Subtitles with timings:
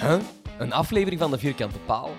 [0.00, 0.18] Huh?
[0.58, 2.10] Een aflevering van de Vierkante Paal?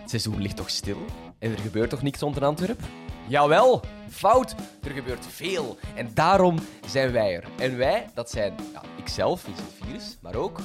[0.00, 1.04] Het seizoen ligt toch stil?
[1.38, 2.80] En er gebeurt toch niks rond Antwerp?
[3.26, 4.54] Jawel, fout.
[4.82, 5.78] Er gebeurt veel.
[5.94, 7.44] En daarom zijn wij er.
[7.58, 10.60] En wij, dat zijn ja, ikzelf, Vincent Virus, maar ook...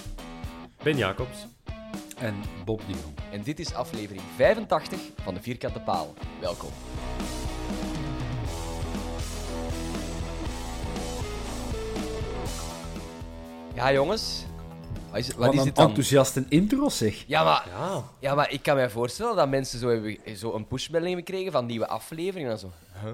[0.84, 1.48] Ben Jacobs.
[2.18, 3.14] En Bob de Jong.
[3.32, 6.14] En dit is aflevering 85 van de Vierkante Paal.
[6.40, 6.70] Welkom.
[13.74, 14.46] Ja, jongens.
[15.10, 15.88] Wat is, wat Wat is een dit dan?
[15.88, 17.24] enthousiaste intro, zeg.
[17.28, 18.04] Ja maar, Ja.
[18.20, 21.52] ja, maar ik kan me voorstellen dat mensen zo, hebben, zo een pushmelding hebben gekregen
[21.52, 22.52] van nieuwe afleveringen.
[22.52, 22.72] En zo,
[23.04, 23.12] huh?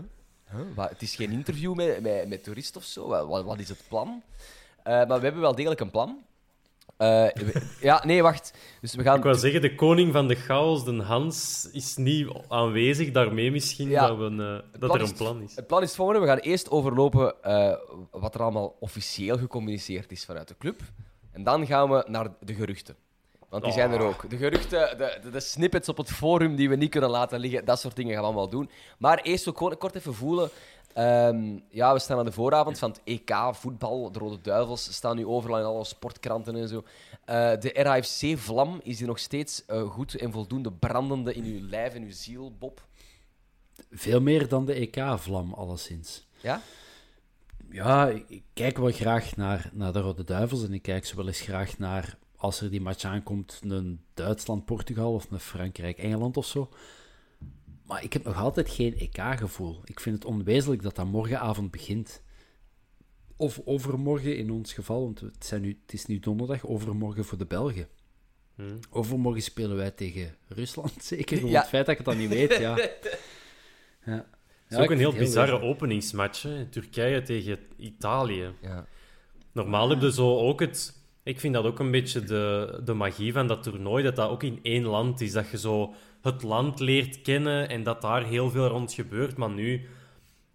[0.51, 0.59] Huh?
[0.75, 3.27] Wat, het is geen interview met, met, met toeristen of zo.
[3.43, 4.21] Wat, is het plan?
[4.83, 6.17] Eh, maar we hebben wel degelijk een plan.
[6.97, 8.53] Eh, we- ja, nee, wacht.
[8.81, 9.17] Dus we gaan...
[9.17, 13.11] Ik wou zeggen, de koning van de chaos, de Hans, is niet aanwezig.
[13.11, 14.07] Daarmee misschien Ja.
[14.07, 15.55] dat, we, een, eh, dat er een plan is.
[15.55, 16.21] Het plan is het volgende.
[16.21, 17.73] We gaan eerst overlopen eh,
[18.11, 20.81] wat er allemaal officieel gecommuniceerd is vanuit de club.
[21.35, 22.95] En dan gaan we naar de geruchten.
[23.49, 24.07] Want die zijn er Oh.
[24.07, 24.29] ook.
[24.29, 27.65] De geruchten, de, de, de snippets op het forum die we niet kunnen laten liggen,
[27.65, 28.69] dat soort dingen gaan we allemaal doen.
[28.97, 30.49] Maar eerst ook kort, kort even voelen.
[30.93, 34.11] Ehm, ja, we staan aan de vooravond van het EK voetbal.
[34.11, 36.83] De Rode Duivels staan nu overal in alle sportkranten en zo.
[37.25, 41.93] Eh, de RAFC-vlam is hier nog steeds eh, goed en voldoende brandende in uw lijf
[41.93, 42.85] en uw ziel, Bob.
[43.91, 46.27] Veel meer dan de EK-vlam, alleszins.
[46.41, 46.61] Ja?
[47.69, 51.27] Ja, ik, kijk wel graag naar, naar de Rode Duivels en ik kijk zo wel
[51.27, 56.69] eens graag naar, als er die match aankomt, een Duitsland-Portugal of een Frankrijk-Engeland of zo.
[57.85, 59.81] Maar ik heb nog altijd geen EK-gevoel.
[59.83, 62.21] Ik vind het onwezenlijk dat dat morgenavond begint.
[63.35, 67.37] Of overmorgen in ons geval, want het, zijn nu, het is nu donderdag, overmorgen voor
[67.37, 67.87] de Belgen.
[68.89, 71.45] Overmorgen spelen wij tegen Rusland, zeker.
[71.45, 71.59] Ja.
[71.59, 72.77] het feit dat ik het dan niet weet, ja.
[74.05, 74.25] ja.
[74.67, 76.41] Het is ook een heel bizarre openingsmatch.
[76.41, 76.65] Hè.
[76.65, 78.51] Turkije tegen Italië.
[78.61, 78.85] Ja.
[79.51, 81.03] Normaal heb je zo ook het...
[81.23, 84.43] Ik vind dat ook een beetje de, de magie van dat toernooi, dat dat ook
[84.43, 85.31] in één land is.
[85.31, 89.37] Dat je zo het land leert kennen en dat daar heel veel rond gebeurt.
[89.37, 89.87] Maar nu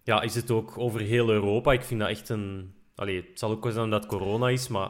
[0.03, 1.71] ja, is het ook over heel Europa.
[1.71, 2.73] Ik vind dat echt een...
[2.95, 4.89] Allee, het zal ook wel zijn dat corona is, maar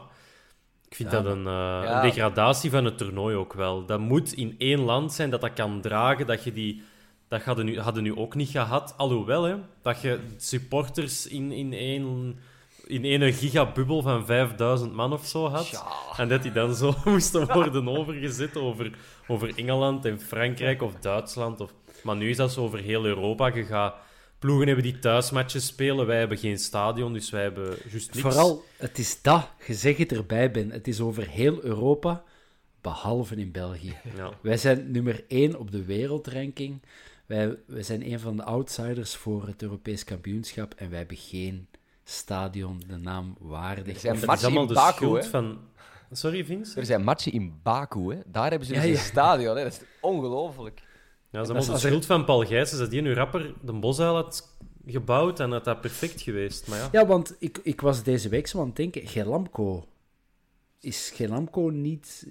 [0.88, 1.96] ik vind Ja, dat een, eh, Ja.
[1.96, 3.86] een degradatie van het toernooi ook wel.
[3.86, 6.82] Dat moet in één land zijn, dat dat kan dragen, dat je die...
[7.32, 8.94] Dat hadden nu, hadden nu ook niet gehad.
[8.96, 12.38] Alhoewel, hè, dat je supporters in, in één
[12.86, 15.68] in één gigabubbel van 5000 man of zo had.
[15.68, 15.82] Ja.
[16.16, 21.60] En dat die dan zo moesten worden overgezet over, over Engeland en Frankrijk of Duitsland.
[21.60, 21.72] Of...
[22.02, 23.46] Maar nu is dat zo over heel Europa.
[23.54, 23.94] Je gaat...
[24.38, 26.06] Ploegen hebben die thuismatches spelen.
[26.06, 28.20] Wij hebben geen stadion, dus wij hebben juist niks.
[28.20, 30.72] Vooral, het is dat, je zegt het erbij bent.
[30.72, 32.22] Het is over heel Europa,
[32.80, 33.96] behalve in België.
[34.16, 34.30] Ja.
[34.40, 36.80] Wij zijn nummer één op de wereldranking.
[37.32, 41.68] Wij, wij zijn een van de outsiders voor het Europees kampioenschap en wij hebben geen
[42.04, 43.94] stadion de naam waardig.
[43.94, 45.30] Er zijn Dat is matchen allemaal in de Baku, schuld hè?
[45.30, 45.58] van...
[46.10, 46.80] Sorry, Vince?
[46.80, 48.20] Er zijn matchen in Baku, hè.
[48.26, 49.62] Daar hebben ze dus Ja, een stadion, hè.
[49.62, 50.78] Dat is ongelooflijk.
[50.80, 50.84] Ja,
[51.30, 54.14] dat is allemaal de er- schuld van Paul Gijsens, dat die nu rapper de bosuil
[54.14, 54.56] had
[54.86, 56.66] gebouwd en dat dat perfect geweest.
[56.68, 59.88] Maar ja, Ja, want ik, ik was deze week zo aan het denken, Gelamco.
[60.80, 62.26] Is Gelamco niet...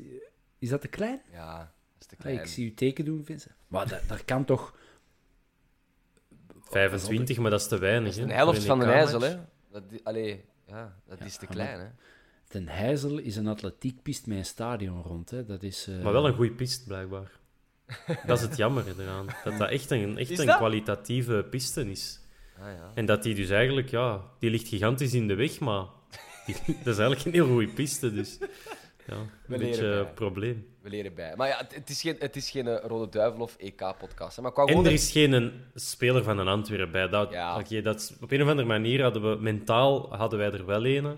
[0.60, 1.22] Is dat te klein?
[1.32, 1.68] Ja, dat
[2.00, 2.40] is te Ah, klein.
[2.40, 3.56] ik zie u teken doen, Vincent.
[3.68, 4.80] Maar dat, daar kan toch...
[6.72, 8.04] 25, maar dat is te weinig.
[8.04, 8.86] Dat is hè, een helft van de.
[8.86, 9.36] IJssel, hè.
[9.72, 11.86] Dat, allee, ja, dat is te klein, hè.
[12.48, 15.30] Ten Heijzel is een atletiekpiste met een stadion rond.
[15.30, 15.46] Hè.
[15.46, 15.88] Dat is...
[15.88, 17.32] eh, Maar wel een goede piste, blijkbaar.
[18.26, 19.26] Dat is het jammer eraan.
[19.44, 22.20] Dat dat echt een, echt een kwalitatieve piste is.
[22.60, 22.92] Ah, ja.
[22.94, 25.86] En dat die dus eigenlijk, ja, die ligt gigantisch in de weg, maar
[26.84, 28.38] dat is eigenlijk een heel goede piste, dus
[29.08, 30.14] ja, een beetje bij.
[30.14, 30.66] probleem.
[30.82, 31.34] We leren bij.
[31.36, 34.42] Maar ja, het, het is geen, het is geen eh, Rode Duivel of EK-podcast.
[34.42, 37.08] Maar En er is geen een speler van een Antwerpen bij.
[37.10, 37.64] Dat, Ja.
[37.82, 41.18] dat op een of andere manier hadden we mentaal hadden wij er wel een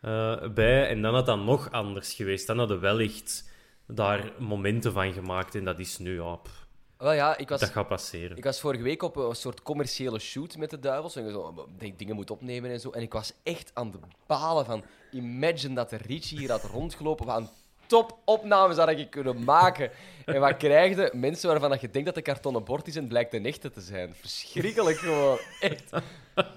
[0.00, 0.88] eh, bij.
[0.88, 2.46] En dan had dat nog anders geweest.
[2.46, 3.50] Dan hadden we wellicht
[3.86, 5.54] daar momenten van gemaakt.
[5.54, 6.59] En dat is nu, ja, pff,
[7.00, 8.36] Wel ja, ik was, dat gaat passeren.
[8.36, 11.16] ik was vorige week op een soort commerciële shoot met de Duivels.
[11.16, 12.90] En ik zo, denk, dingen moet opnemen en zo.
[12.90, 14.84] En ik was echt aan de balen van...
[15.10, 17.26] Imagine dat de Richie hier had rondgelopen.
[17.26, 17.48] Wat een
[17.86, 19.90] topopnames had ik kunnen maken.
[20.24, 21.10] En wat krijg je?
[21.14, 23.70] Mensen waarvan dat je denkt dat de kartonnen bord is en het blijkt een echte
[23.70, 24.14] te zijn.
[24.14, 25.38] Verschrikkelijk gewoon.
[25.60, 25.90] Echt.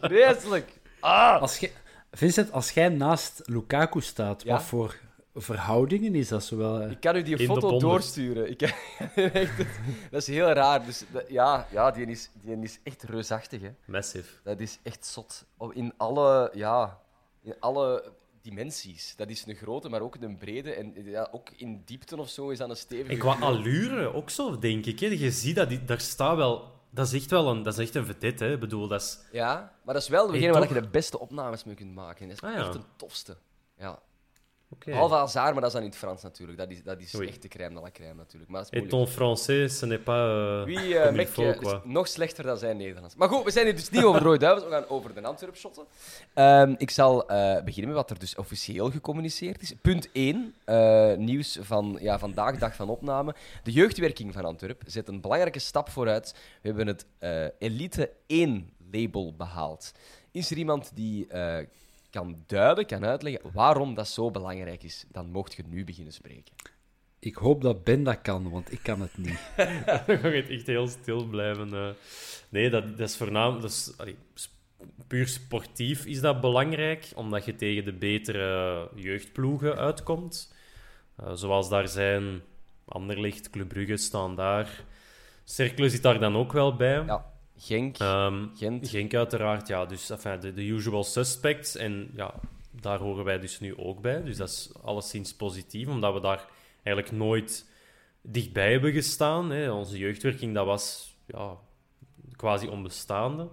[0.01, 0.80] Vreselijk.
[1.00, 1.42] Ah!
[1.42, 1.68] Als
[2.12, 4.51] Vincent, als jij naast Lukaku staat, Ja.
[4.54, 4.96] wat voor
[5.36, 6.80] verhoudingen is dat zowel?
[6.82, 6.92] eh?
[6.92, 8.50] Ik kan u die In de foto doorsturen.
[8.50, 8.62] Ik,
[9.16, 9.58] echt,
[10.12, 10.86] dat is heel raar.
[10.86, 13.62] Dus, dat- ja, ja die, is, die is echt reusachtig.
[13.62, 13.70] Hè.
[13.86, 14.30] Massive.
[14.44, 15.46] Dat is echt zot.
[15.72, 17.00] In alle, ja,
[17.42, 19.14] in alle dimensies.
[19.16, 20.74] Dat is een grote, maar ook een brede.
[20.74, 23.12] En ja, ook in diepte of zo is dat een stevige...
[23.12, 23.48] En qua figuur.
[23.48, 25.00] allure ook zo, denk ik.
[25.00, 25.08] Hè.
[25.08, 26.72] Je ziet dat, die- daar staat wel...
[26.90, 28.54] Dat is echt wel een, dat is echt een vedette, hè.
[28.54, 29.20] Ik bedoel, dat is...
[29.32, 32.28] Ja, maar dat is wel degene Hey, waar je de beste opnames mee kunt maken.
[32.28, 32.60] Dat is Ah, ja.
[32.66, 33.38] echt een tofste.
[33.78, 34.00] Ja.
[34.86, 36.58] Behalve Hazard, maar dat is dan in het Frans natuurlijk.
[36.58, 38.52] Dat is, dat is echt de crème de la crème natuurlijk.
[38.52, 39.16] Maar dat is Et moeilijk.
[39.16, 40.66] ton français, ce n'est pas...
[41.28, 41.75] faut, eh, quoi.
[41.75, 43.16] is nog slechter dan zijn Nederlands.
[43.16, 45.22] Maar goed, we zijn hier dus niet over de Rode Duivels, we gaan over de
[45.22, 45.84] Antwerp shotten.
[46.34, 49.74] Ehm, ik zal eh, beginnen met wat er dus officieel gecommuniceerd is.
[49.81, 53.36] Punt 1, eh, nieuws van ja, vandaag, dag van opname.
[53.64, 56.34] De jeugdwerking van Antwerp zet een belangrijke stap vooruit.
[56.62, 59.92] We hebben het eh, Elite 1-label behaald.
[60.31, 61.28] Is er iemand die
[62.13, 65.06] kan duiden, kan uitleggen waarom dat zo belangrijk is?
[65.12, 66.54] Dan mocht je nu beginnen spreken.
[67.19, 69.39] Ik hoop dat Ben dat kan, want ik kan het niet.
[70.07, 71.74] Dan ga je echt heel stil blijven.
[71.74, 71.89] eh.
[72.50, 73.62] Nee, dat, dat is voornamelijk...
[73.62, 74.51] Dat is, allee, sp-
[75.07, 80.54] puur sportief is dat belangrijk, omdat je tegen de betere jeugdploegen uitkomt.
[81.15, 82.42] Eh, zoals daar zijn
[82.86, 84.83] Anderlicht, Club Brugge staan daar.
[85.44, 87.04] Cercle zit daar dan ook wel bij.
[87.06, 87.33] Ja,
[87.65, 88.89] Genk, Ehm, Gent.
[88.89, 89.86] Genk uiteraard, ja.
[89.86, 91.75] Dus enfin, de, de usual suspects.
[91.75, 92.33] En ja,
[92.71, 94.24] daar horen wij dus nu ook bij.
[94.24, 96.45] Dus dat is alleszins positief, omdat we daar
[96.83, 97.69] eigenlijk nooit
[98.21, 99.51] dichtbij hebben gestaan.
[99.51, 99.71] Hè.
[99.71, 101.57] Onze jeugdwerking, dat was ja,
[102.36, 103.48] quasi onbestaande.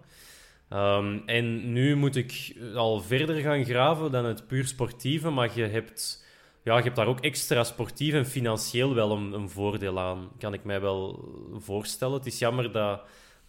[0.69, 5.65] Ehm, en nu moet ik al verder gaan graven dan het puur sportieve, maar je
[5.65, 6.25] hebt,
[6.63, 10.53] ja, je hebt daar ook extra sportief en financieel wel een, een voordeel aan, kan
[10.53, 11.29] ik mij wel
[11.59, 12.15] voorstellen.
[12.15, 13.01] Het is jammer dat,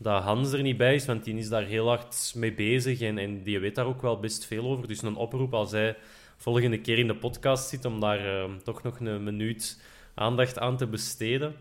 [0.01, 3.17] dat Hans er niet bij is, want die is daar heel hard mee bezig en,
[3.17, 4.87] en die weet daar ook wel best veel over.
[4.87, 5.95] Dus een oproep als hij
[6.37, 9.81] volgende keer in de podcast zit, om daar eh, toch nog een minuut
[10.13, 11.55] aandacht aan te besteden.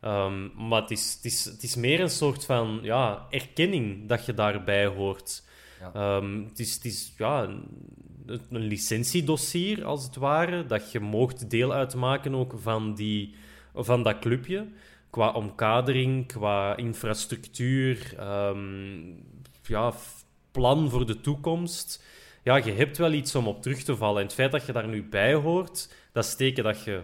[0.00, 4.26] Ehm, maar het is, het, is, het is meer een soort van ja, erkenning dat
[4.26, 5.42] je daarbij hoort.
[5.80, 5.92] Ja.
[5.94, 11.50] Ehm, het is, het is ja, een, een licentiedossier, als het ware, dat je moogt
[11.50, 13.34] deel uitmaken ook van, die,
[13.74, 14.66] van dat clubje.
[15.14, 18.58] Qua omkadering, qua infrastructuur, ehm,
[19.62, 19.92] ja,
[20.50, 22.04] plan voor de toekomst.
[22.42, 24.18] Ja, je hebt wel iets om op terug te vallen.
[24.18, 27.02] En het feit dat je daar nu bij hoort, dat is teken dat je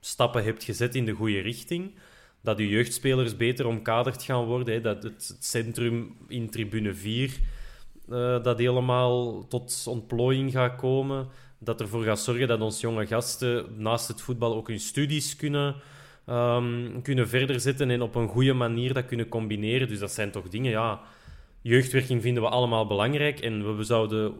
[0.00, 1.94] stappen hebt gezet in de goede richting.
[2.42, 4.74] Dat je jeugdspelers beter omkaderd gaan worden.
[4.74, 4.80] Hè.
[4.80, 7.38] Dat het het centrum in tribune 4
[8.08, 11.28] eh, dat helemaal tot ontplooiing gaat komen.
[11.58, 15.74] Dat ervoor gaat zorgen dat onze jonge gasten naast het voetbal ook hun studies kunnen,
[16.28, 19.88] ehm, kunnen verder zetten en op een goede manier dat kunnen combineren.
[19.88, 21.00] Dus dat zijn toch dingen, ja...
[21.62, 24.34] Jeugdwerking vinden we allemaal belangrijk en we, zouden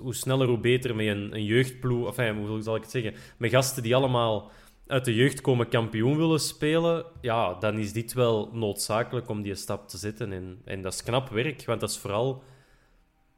[0.00, 2.06] hoe sneller hoe beter met een, een jeugdploeg...
[2.06, 3.14] Enfin, hoe zal ik het zeggen?
[3.36, 4.50] Met gasten die allemaal
[4.86, 9.54] uit de jeugd komen kampioen willen spelen, ja, dan is dit wel noodzakelijk om die
[9.54, 10.32] stap te zetten.
[10.32, 12.42] En, en dat is knap werk, want dat is vooral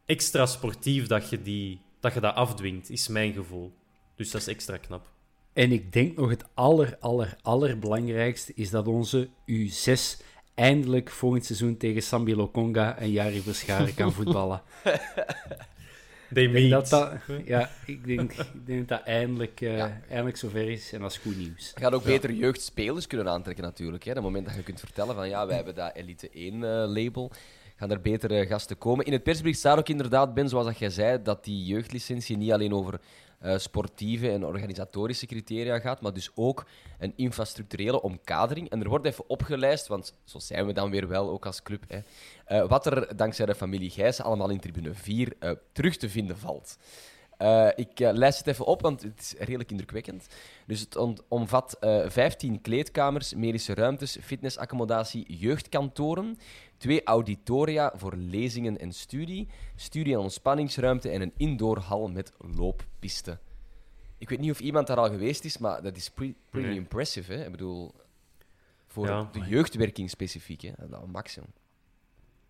[0.04, 3.74] extra sportief dat je, die, dat je dat afdwingt, is mijn gevoel.
[4.16, 5.13] Dus dat is extra knap.
[5.54, 10.22] En ik denk nog het aller, aller, allerbelangrijkste is dat onze U6
[10.54, 14.62] eindelijk volgend seizoen tegen Sambi Lokonga en Jari Verscharen kan voetballen.
[16.32, 17.12] They Ik denk dat dat,
[17.44, 20.00] ja, ik denk, ik denk dat dat eindelijk, eh, Ja.
[20.08, 21.72] eindelijk zover is en dat is goed nieuws.
[21.74, 24.04] Je gaat ook beter jeugdspelers kunnen aantrekken natuurlijk.
[24.04, 24.10] Hè.
[24.10, 27.30] Op het moment dat je kunt vertellen van ja, wij hebben dat Elite 1-label,
[27.76, 29.04] gaan er betere gasten komen.
[29.04, 32.52] In het persbericht staat ook inderdaad, Ben, zoals dat jij zei, dat die jeugdlicentie niet
[32.52, 33.00] alleen over
[33.44, 36.66] eh, sportieve en organisatorische criteria gaat, maar dus ook
[36.98, 38.70] een infrastructurele omkadering.
[38.70, 41.84] En er wordt even opgelijst, want zo zijn we dan weer wel, ook als club,
[41.88, 41.98] hè,
[42.44, 46.38] eh, wat er dankzij de familie Gijs allemaal in tribune 4 eh, terug te vinden
[46.38, 46.76] valt.
[47.38, 50.26] Uh, ik uh, lijst het even op, want het is redelijk indrukwekkend.
[50.66, 50.96] Dus het
[51.28, 56.38] omvat uh, 15 kleedkamers, medische ruimtes, fitnessaccommodatie, jeugdkantoren,
[56.76, 63.38] twee auditoria voor lezingen en studie, studie- en ontspanningsruimte en een indoorhal met looppiste.
[64.18, 66.78] Ik weet niet of iemand daar al geweest is, maar dat is pre pretty nee.
[66.78, 67.32] impressive.
[67.32, 67.44] Hè?
[67.44, 67.94] Ik bedoel,
[68.86, 69.28] voor Ja.
[69.32, 70.72] de jeugdwerking specifiek, hè?
[70.76, 71.52] dat is maximum.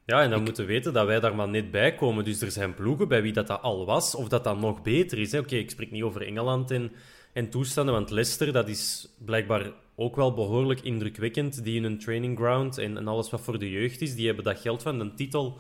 [0.07, 2.25] Ja, en dan moeten we weten dat wij daar maar net bij komen.
[2.25, 5.19] Dus er zijn ploegen bij wie dat, dat al was, of dat dat nog beter
[5.19, 5.35] is.
[5.35, 6.93] Oké, ik spreek niet over Engeland en,
[7.33, 11.65] en toestanden, want Leicester, dat is blijkbaar ook wel behoorlijk indrukwekkend.
[11.65, 14.45] Die in een training ground en, en alles wat voor de jeugd is, die hebben
[14.45, 15.59] dat geld van de titel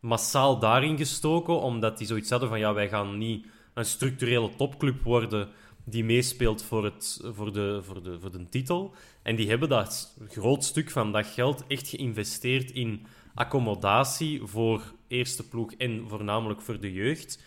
[0.00, 5.02] massaal daarin gestoken, omdat die zoiets hadden van, ja, wij gaan niet een structurele topclub
[5.02, 5.48] worden
[5.84, 8.94] die meespeelt voor, het, voor, de, voor, de, voor de titel.
[9.22, 15.48] En die hebben dat groot stuk van dat geld echt geïnvesteerd in accommodatie voor eerste
[15.48, 17.42] ploeg en voornamelijk voor de jeugd.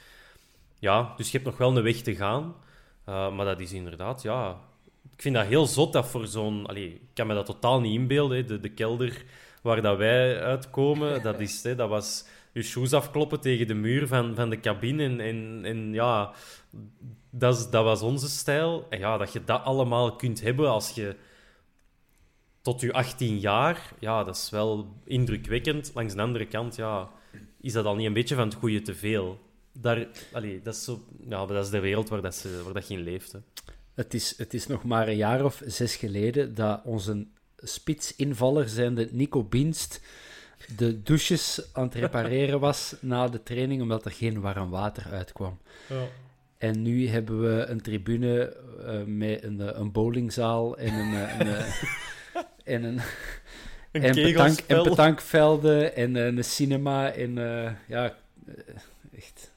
[0.79, 2.55] Ja, dus je hebt nog wel een weg te gaan.
[3.09, 4.67] Uh, maar dat is inderdaad, ja...
[5.13, 6.75] Ik vind dat heel zot dat voor zo'n...
[6.75, 8.47] Ik kan me dat totaal niet inbeelden.
[8.47, 9.23] De, de kelder
[9.61, 14.07] waar dat wij uitkomen, dat, is, hè, dat was je shoes afkloppen tegen de muur
[14.07, 15.03] van, van de cabine.
[15.03, 16.31] En, en, en ja,
[17.29, 18.85] dat, is, dat was onze stijl.
[18.89, 21.15] En ja, dat je dat allemaal kunt hebben als je
[22.69, 25.91] tot je 18 jaar, ja, dat is wel indrukwekkend.
[25.93, 27.09] Langs de andere kant, ja,
[27.61, 29.39] is dat al niet een beetje van het goede te veel?
[29.71, 30.99] Daar, allee, dat, is zo,
[31.29, 33.31] ja, dat is de wereld waar, dat ze, waar dat je in leeft.
[33.31, 33.39] Hè.
[33.93, 37.25] Het is, het is nog maar een jaar of zes geleden dat onze
[37.57, 40.01] spitsinvaller zijnde Nico Bienst
[40.77, 45.57] de douches aan het repareren was na de training, omdat er geen warm water uitkwam.
[45.87, 46.03] Ja.
[46.57, 51.39] En nu hebben we een tribune uh, met een, een bowlingzaal en een...
[51.39, 52.17] een, een
[52.69, 52.99] en een,
[53.91, 58.15] Een en, en betankvelden en uh, een cinema en uh, ja,
[59.15, 59.51] echt,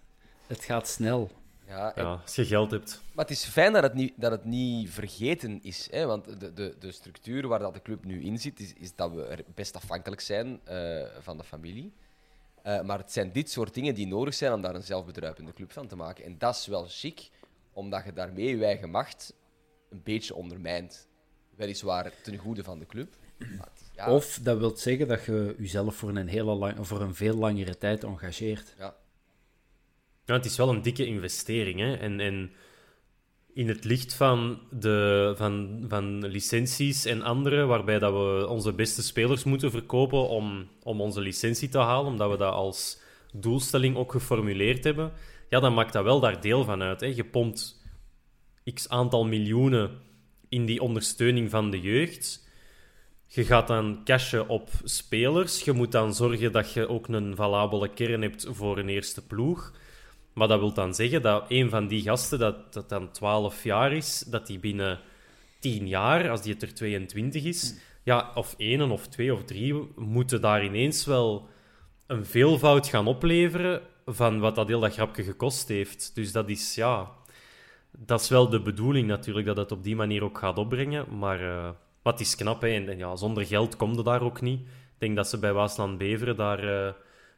[0.46, 1.30] het gaat snel.
[1.66, 3.02] Ja, en- Ja, als je geld hebt.
[3.12, 5.88] Maar het is fijn dat het niet, dat het niet vergeten is.
[5.90, 6.06] Hè?
[6.06, 9.12] Want de, de, de structuur waar dat de club nu in zit, is, is dat
[9.12, 11.92] we er best afhankelijk zijn eh, van de familie.
[12.62, 15.72] Eh, maar het zijn dit soort dingen die nodig zijn om daar een zelfbedruipende club
[15.72, 16.24] van te maken.
[16.24, 17.30] En dat is wel chic,
[17.72, 19.34] omdat je daarmee je eigen macht
[19.90, 21.06] een beetje ondermijnt.
[21.62, 23.14] Weliswaar ten goede van de club.
[23.96, 27.34] Ja, Of dat wil zeggen dat je jezelf voor een, hele lang, voor een veel
[27.34, 28.74] langere tijd engageert.
[28.78, 28.94] ja.
[30.24, 31.80] Ja, het is wel een dikke investering.
[31.80, 31.94] Hè?
[31.94, 32.52] En, en
[33.52, 39.02] in het licht van, de, van, van licenties en andere, waarbij dat we onze beste
[39.02, 43.00] spelers moeten verkopen om, om onze licentie te halen, omdat we dat als
[43.32, 45.12] doelstelling ook geformuleerd hebben,
[45.48, 47.00] ja, dan maakt dat wel daar deel van uit.
[47.00, 47.06] Hè?
[47.06, 47.80] Je pompt
[48.74, 49.90] x aantal miljoenen
[50.52, 52.48] in die ondersteuning van de jeugd.
[53.26, 55.64] Je gaat dan cashen op spelers.
[55.64, 59.72] Je moet dan zorgen dat je ook een valabele kern hebt voor een eerste ploeg.
[60.32, 63.92] Maar dat wil dan zeggen dat een van die gasten, dat, dat dan 12 jaar
[63.92, 65.00] is, dat die binnen
[65.58, 69.74] 10 jaar, als die het er 22 is, ja, of één of twee of drie,
[69.96, 71.48] moeten daar ineens wel
[72.06, 76.14] een veelvoud gaan opleveren van wat dat heel dat grapje gekost heeft.
[76.14, 77.10] Dus dat is, ja...
[77.98, 81.18] Dat is wel de bedoeling natuurlijk, dat het op die manier ook gaat opbrengen.
[81.18, 81.70] Maar, eh,
[82.02, 82.68] maar het is knap, hè.
[82.68, 84.60] En, en ja, zonder geld komt het daar ook niet.
[84.60, 86.92] Ik denk dat ze bij Waasland Beveren daar eh,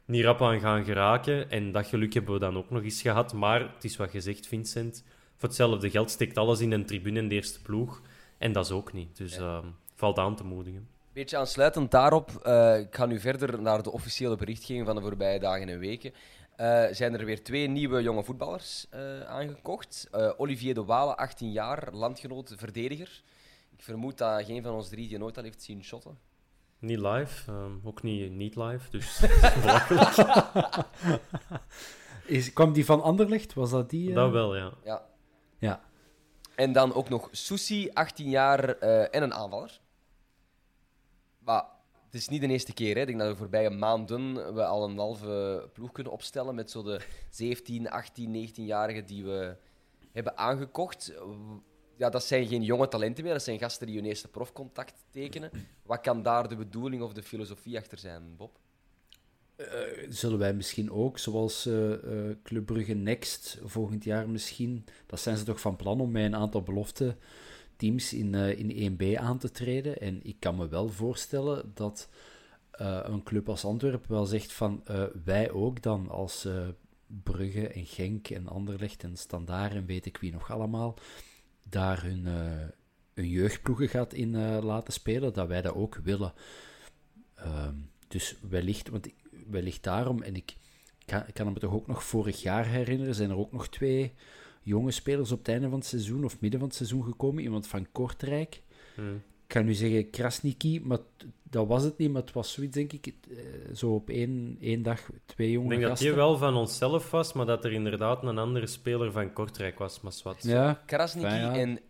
[0.05, 1.51] niet rap aan gaan geraken.
[1.51, 3.33] En dat geluk hebben we dan ook nog eens gehad.
[3.33, 5.05] Maar het is wat je zegt, Vincent.
[5.37, 8.03] Voor hetzelfde geld steekt alles in een tribune in de eerste ploeg.
[8.39, 9.17] En dat is ook niet.
[9.17, 9.59] Dus eh,
[9.95, 10.89] valt aan te moedigen.
[11.13, 15.39] Beetje aansluitend daarop, eh, ik ga nu verder naar de officiële berichtgeving van de voorbije
[15.39, 16.13] dagen en weken.
[16.57, 20.09] Eh, zijn er weer twee nieuwe jonge voetballers eh, aangekocht.
[20.11, 23.23] Eh, Olivier de Walen, 18 jaar, landgenoot, verdediger.
[23.77, 26.19] Ik vermoed dat geen van ons drie die nooit al heeft zien shotten.
[26.79, 28.91] Niet live, ehm, ook niet, niet live.
[28.91, 29.21] Dus.
[32.27, 33.55] Is, kwam die van Anderlecht?
[33.55, 34.13] Was dat die?
[34.13, 34.73] dat wel, ja.
[34.85, 35.07] Ja.
[35.59, 35.81] Ja.
[36.55, 39.81] En dan ook nog Susi, 18 jaar eh, en een aanvaller.
[41.39, 41.65] Maar
[42.15, 42.95] het is niet de eerste keer.
[42.95, 43.01] Hè.
[43.01, 46.83] Ik denk dat de voorbije maanden we al een halve ploeg kunnen opstellen met zo
[46.83, 49.57] de 17, 18, 19-jarigen die we
[50.13, 51.13] hebben aangekocht.
[51.97, 55.51] Ja, dat zijn geen jonge talenten meer, dat zijn gasten die hun eerste profcontact tekenen.
[55.83, 58.59] Wat kan daar de bedoeling of de filosofie achter zijn, Bob?
[60.09, 65.37] Zullen wij misschien ook, zoals eh, eh, Club Brugge Next volgend jaar misschien, dat zijn
[65.37, 67.17] ze toch van plan om met een aantal belofte
[67.85, 70.01] teams in, eh, in 1B aan te treden.
[70.01, 72.09] En ik kan me wel voorstellen dat
[72.71, 76.49] eh, een club als Antwerpen wel zegt van eh, wij ook dan als
[77.07, 80.95] Brugge en Genk en Anderlecht en Standaard en weet ik wie nog allemaal,
[81.69, 82.27] daar hun,
[83.15, 86.33] hun jeugdploegen gaat in laten spelen, dat wij dat ook willen.
[87.35, 87.75] Ehm,
[88.09, 89.09] dus wellicht, want
[89.51, 90.57] wellicht daarom, en ik,
[91.05, 94.15] kan, ik kan me toch ook nog vorig jaar herinneren, zijn er ook nog twee
[94.65, 97.43] jonge spelers op het einde van het seizoen of midden van het seizoen gekomen.
[97.43, 98.63] Iemand van Kortrijk.
[98.95, 99.15] Hmm.
[99.15, 100.99] Ik kan nu zeggen Krasniki, maar
[101.43, 102.11] dat was het niet.
[102.13, 103.37] Maar het was zoiets, denk ik, eh,
[103.75, 107.33] zo op één, één dag twee jonge Ik denk dat die wel van onszelf was,
[107.33, 110.43] maar dat er inderdaad een andere speler van Kortrijk was, maar zwart.
[110.43, 111.55] Ja, Krasniki Fijn, ja.
[111.55, 111.81] en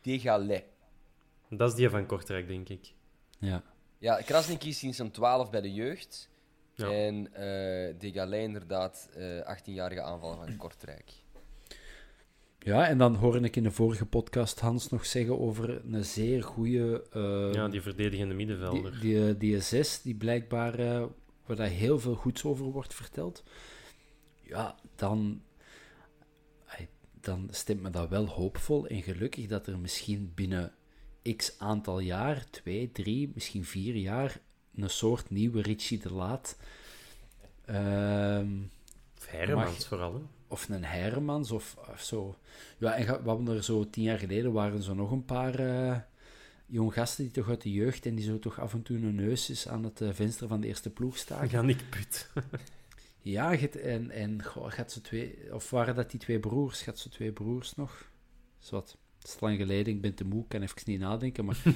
[0.00, 0.64] Degalet.
[1.50, 2.92] Dat is die van Kortrijk, denk ik.
[3.38, 3.62] ja.
[4.00, 6.30] Ja, Krasniki is sinds zijn 12 bij de jeugd.
[6.74, 6.90] Ja.
[6.90, 11.12] En eh Degalet inderdaad, eh 18-jarige aanvaller van Kortrijk.
[12.58, 16.42] Ja, en dan hoorde ik in de vorige podcast Hans nog zeggen over een zeer
[16.42, 17.04] goede...
[17.12, 19.00] eh, Ja, die verdedigende die, middenvelder.
[19.00, 21.04] die, die zes, die blijkbaar, eh,
[21.46, 23.42] waar daar heel veel goeds over wordt verteld.
[24.42, 25.42] Ja, dan,
[27.20, 30.72] dan stemt me dat wel hoopvol en gelukkig dat er misschien binnen
[31.36, 34.40] x aantal jaar, twee, drie, misschien vier jaar,
[34.74, 36.56] een soort nieuwe Richie de Laat,
[37.64, 38.48] ehm,
[39.18, 40.20] Of Hermans vooral, hè.
[40.48, 42.36] Of een Hermans of, of zo.
[42.78, 45.96] Ja, en we hadden er zo tien jaar geleden, waren zo nog een paar eh
[46.70, 49.14] jong gasten die toch uit de jeugd en die zo toch af en toe hun
[49.14, 51.48] neus is aan het eh, venster van de eerste ploeg staan.
[51.48, 52.30] Ga ik put.
[53.20, 53.52] Ja,
[53.82, 56.82] en, en goh, gaat ze twee, of waren dat die twee broers?
[56.82, 58.10] Gaat ze twee broers nog?
[58.62, 58.96] Is wat.
[59.18, 61.44] Het is lang geleden, ik ben te moe, ik kan even niet nadenken.
[61.44, 61.62] Maar,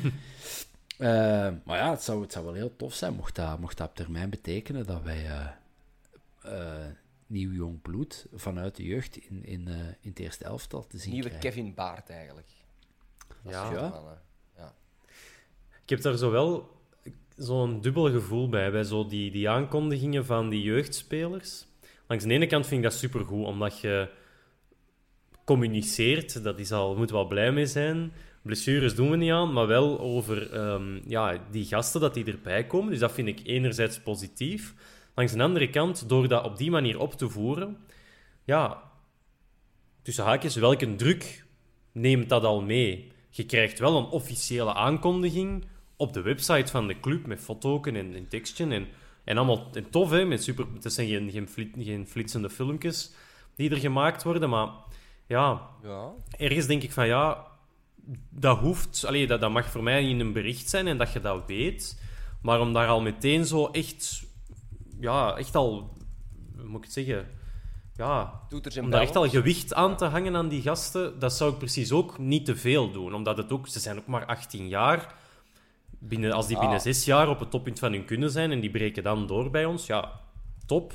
[1.03, 3.89] Eh, maar ja, het zou, het zou wel heel tof zijn mocht dat, mocht dat
[3.89, 5.27] op termijn betekenen dat wij
[6.43, 6.87] eh,
[7.33, 11.13] nieuw jong bloed vanuit de jeugd in, in, eh, in het eerste elftal te zien
[11.13, 11.51] Nieuwe krijgen.
[11.51, 12.49] Kevin Baart eigenlijk.
[13.43, 13.71] Dat Ja.
[13.71, 14.19] zo,
[14.57, 14.75] Ja.
[15.83, 16.81] Ik heb daar zo wel
[17.37, 21.67] zo'n dubbel gevoel bij, bij zo die, die aankondigingen van die jeugdspelers.
[22.07, 24.11] Langs de ene kant vind ik dat supergoed, omdat je
[25.45, 28.13] communiceert, dat is al, moet wel blij mee zijn.
[28.43, 32.67] Blessures doen we niet aan, maar wel over ehm, ja, die gasten dat die erbij
[32.67, 32.91] komen.
[32.91, 34.75] Dus dat vind ik enerzijds positief.
[35.15, 37.77] Langs de andere kant, door dat op die manier op te voeren,
[38.45, 38.83] ja,
[40.03, 41.45] tussen haakjes, welke druk
[41.93, 43.13] neemt dat al mee?
[43.31, 45.65] Je krijgt wel een officiële aankondiging
[45.97, 48.87] op de website van de club met foto's en, en tekstje en,
[49.25, 50.25] en allemaal en tof, hè?
[50.25, 53.13] Met super, het zijn geen, geen, flit- geen flitsende filmpjes
[53.57, 54.69] die er gemaakt worden, maar
[55.27, 56.11] ja, Ja.
[56.37, 57.47] ergens denk ik van ja,
[58.31, 61.21] dat hoeft, allee, dat, dat mag voor mij in een bericht zijn en dat je
[61.21, 62.01] dat weet.
[62.43, 64.23] Maar om daar al meteen zo echt,
[65.03, 65.97] ja, echt al,
[66.57, 67.29] hoe moet ik het zeggen,
[67.97, 68.41] ja,
[68.81, 71.93] om daar echt al gewicht aan te hangen aan die gasten, dat zou ik precies
[71.93, 73.15] ook niet te veel doen.
[73.15, 75.15] Omdat het ook, ze zijn ook maar 18 jaar.
[75.99, 76.83] Binnen, als die binnen Ah.
[76.83, 79.65] zes jaar op het toppunt van hun kunnen zijn en die breken dan door bij
[79.65, 80.21] ons, ja,
[80.67, 80.93] top.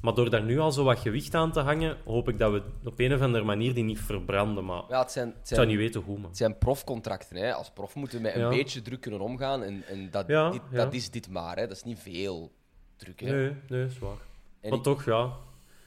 [0.00, 2.62] Maar door daar nu al zo wat gewicht aan te hangen, hoop ik dat we
[2.84, 4.64] op een of andere manier die niet verbranden.
[4.64, 6.28] Maar Ja, het zijn, het ik zou zijn, niet weten hoe, man.
[6.28, 7.36] het zijn profcontracten.
[7.36, 7.54] Hè.
[7.54, 8.48] Als prof moeten we met een Ja.
[8.48, 9.62] beetje druk kunnen omgaan.
[9.62, 10.76] En, en dat, Ja, dit, ja.
[10.76, 11.56] dat is dit maar.
[11.56, 11.66] Hè.
[11.66, 12.52] Dat is niet veel
[12.96, 13.20] druk.
[13.20, 13.30] Hè.
[13.30, 14.16] Nee, nee, zwaar.
[14.60, 15.30] En, Maar ik, toch, ja.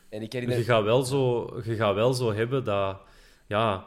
[0.10, 0.64] en ik Je herinner...
[0.66, 2.98] gaat wel zo, je gaat wel zo hebben dat...
[3.48, 3.86] Ja,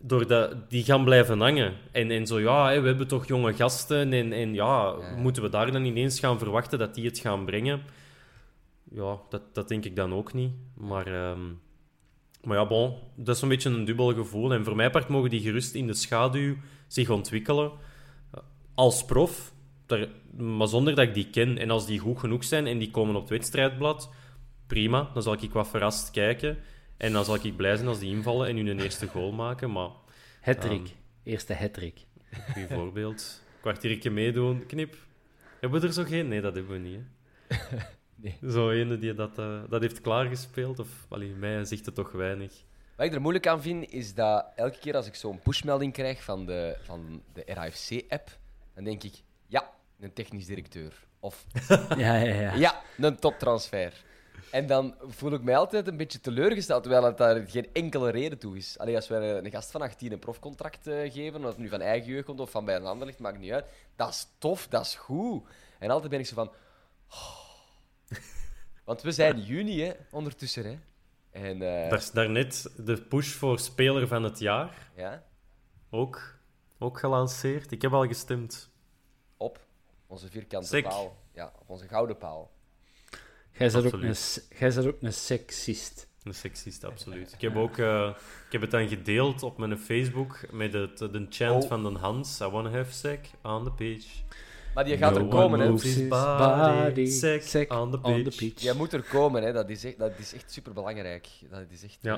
[0.00, 1.74] door dat, die gaan blijven hangen.
[1.92, 4.12] En, en zo, ja, hè, we hebben toch jonge gasten.
[4.12, 5.16] En, en ja, Ja.
[5.16, 7.82] moeten we daar dan ineens gaan verwachten dat die het gaan brengen?
[8.90, 10.52] Ja, dat, dat denk ik dan ook niet.
[10.74, 11.40] Maar, ehm,
[12.42, 14.52] maar ja, bon, dat is een beetje een dubbel gevoel.
[14.52, 17.70] En voor mij part mogen die gerust in de schaduw zich ontwikkelen.
[18.74, 19.52] Als prof,
[19.86, 21.58] daar, maar zonder dat ik die ken.
[21.58, 24.10] En als die goed genoeg zijn en die komen op het wedstrijdblad,
[24.66, 25.10] prima.
[25.12, 26.58] Dan zal ik wat verrast kijken.
[26.96, 29.72] En dan zal ik blij zijn als die invallen en hun eerste goal maken.
[29.72, 29.90] Maar,
[30.40, 30.80] Hattrick.
[30.80, 30.94] Ehm.
[31.22, 32.06] Eerste hattrick.
[32.52, 33.42] goed voorbeeld.
[33.60, 34.96] Kwartiertje meedoen, knip.
[35.60, 36.28] Hebben we er zo geen?
[36.28, 37.00] Nee, dat hebben we niet.
[37.48, 37.76] Hè?
[38.16, 38.38] Nee.
[38.50, 40.78] Zo ene die dat, eh, dat heeft klaargespeeld.
[40.78, 42.52] Of, allee, mij zegt het toch weinig.
[42.96, 46.22] Wat ik er moeilijk aan vind, is dat elke keer als ik zo'n pushmelding krijg
[46.22, 48.38] van de, van de RAFC-app,
[48.74, 49.22] dan denk ik,
[50.04, 51.04] een technisch directeur.
[51.20, 51.44] Of
[51.96, 52.54] Ja, ja, ja.
[52.54, 54.04] ja, een toptransfer.
[54.50, 58.38] En dan voel ik mij altijd een beetje teleurgesteld, terwijl het daar geen enkele reden
[58.38, 58.78] toe is.
[58.78, 61.80] Alleen als wij een gast van 18 een profcontract eh, geven, of het nu van
[61.80, 63.66] eigen jeugd komt of van bij een ander ligt, maakt niet uit.
[63.96, 65.48] Dat is tof, dat is goed.
[65.78, 66.50] En altijd ben ik zo van...
[67.10, 67.42] oh.
[68.84, 70.78] Want we zijn juni, hè, ondertussen, hè.
[71.30, 74.90] En, eh, Daar is daarnet de push voor speler van het jaar.
[74.96, 75.24] ja,
[75.90, 76.34] Ook,
[76.78, 77.70] ook gelanceerd.
[77.70, 78.70] Ik heb al gestemd.
[79.36, 79.58] op
[80.06, 80.84] onze vierkante Sick.
[80.84, 81.16] paal.
[81.34, 82.50] Ja, op onze gouden paal.
[83.58, 86.08] Jij bent ook een, s- jij bent ook een seksist.
[86.22, 87.32] Een seksist, absoluut.
[87.32, 88.08] Ik heb, ook, eh,
[88.46, 91.68] ik heb het dan gedeeld op mijn Facebook met het, de chant Oh.
[91.68, 92.40] van de Hans.
[92.40, 94.04] I wanna have sex on the beach.
[94.74, 95.68] Maar die gaat er komen, hè.
[95.70, 98.60] body, body, sick sick on the on the pitch.
[98.62, 99.52] Die moet er komen, hè.
[99.52, 101.28] Dat is echt, dat is echt superbelangrijk.
[101.50, 101.98] Dat is echt...
[102.00, 102.16] Ja.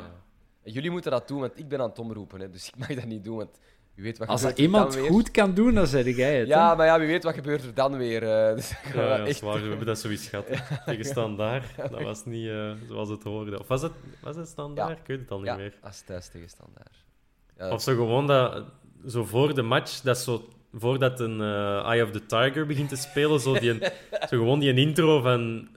[0.62, 2.50] eh, jullie moeten dat doen, want ik ben aan het omroepen, hè.
[2.50, 3.58] Dus ik mag dat niet doen, want
[3.96, 5.10] Wie weet wat Als er iemand dan weer.
[5.10, 6.48] goed kan doen, dan zeg jij het.
[6.48, 6.76] Ja, hè?
[6.76, 8.22] maar ja, wie weet wat gebeurt er dan weer.
[8.22, 9.62] eh, dus Ja, ja, echt- zwaar.
[9.62, 10.46] We hebben dat zoiets gehad.
[10.86, 11.64] Tegen Standaard.
[11.90, 13.58] Dat was niet eh, zoals het hoorde.
[13.60, 14.88] Of was het, was het Standaard?
[14.90, 14.96] Ja.
[14.96, 15.72] Ik weet het al niet Ja, meer.
[15.82, 17.04] als thuis tegen standaard.
[17.58, 18.64] Ja, Of zo gewoon dat,
[19.08, 22.96] zo voor de match, dat zo, voordat een eh, Eye of the Tiger begint te
[22.96, 23.72] spelen, zo, die,
[24.30, 25.68] zo gewoon die intro van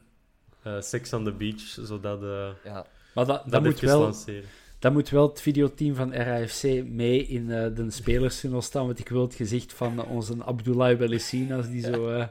[0.63, 2.85] eh, Sex on the Beach, zodat eh ja.
[3.13, 4.43] Maar dat, dat, dat moet wel, lanceren.
[4.79, 9.09] Dat moet wel het videoteam van RAFC mee in eh, de spelerstunnel staan, want ik
[9.09, 12.27] wil het gezicht van onze Abdullah Belissin als die zo eh,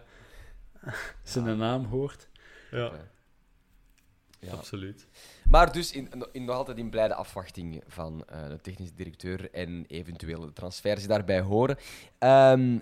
[1.22, 2.28] zijn naam hoort.
[2.70, 2.92] Ja,
[4.40, 4.52] Ja.
[4.52, 5.06] absoluut.
[5.50, 9.84] Maar dus in, in, nog altijd in blijde afwachting van eh, de technische directeur en
[9.88, 11.76] eventuele transfers die daarbij horen.
[12.18, 12.78] Ehm,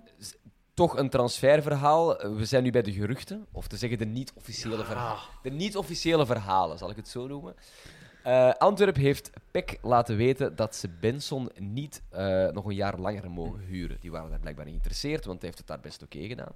[0.74, 2.16] toch een transferverhaal.
[2.36, 5.22] We zijn nu bij de geruchten, of te zeggen de niet-officiële verhalen.
[5.42, 7.54] De niet-officiële verhalen, zal ik het zo noemen.
[8.26, 13.30] Eh Antwerp heeft PEC laten weten dat ze Benson niet eh, nog een jaar langer
[13.30, 14.00] mogen huren.
[14.00, 16.52] Die waren daar blijkbaar geïnteresseerd, want hij heeft het daar best oké gedaan.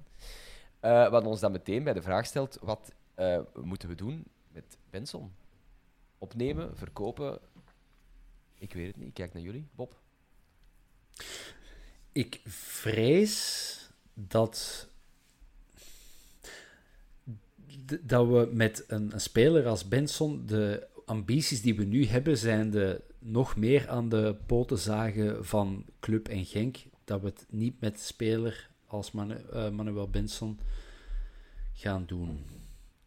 [0.80, 2.92] Eh, wat ons dan meteen bij de vraag stelt, wat
[3.54, 5.33] moeten we doen met Benson?
[6.18, 7.38] Opnemen, verkopen?
[8.54, 9.09] Ik weet het niet.
[9.09, 9.66] Ik kijk naar jullie.
[9.74, 10.00] Bob?
[12.12, 13.76] Ik vrees
[14.14, 14.88] dat,
[18.00, 22.70] dat we met een, een speler als Benson de ambities die we nu hebben, zijn
[22.70, 26.76] de nog meer aan de poten zagen van Club en Genk.
[27.04, 30.58] Dat we het niet met speler als eh, Manuel Benson
[31.74, 32.44] gaan doen.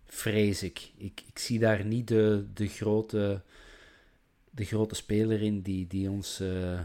[0.06, 0.92] Vrees ik.
[0.98, 3.42] Ik, ik zie daar niet de, de, grote,
[4.50, 6.80] de grote speler in die, die ons eh,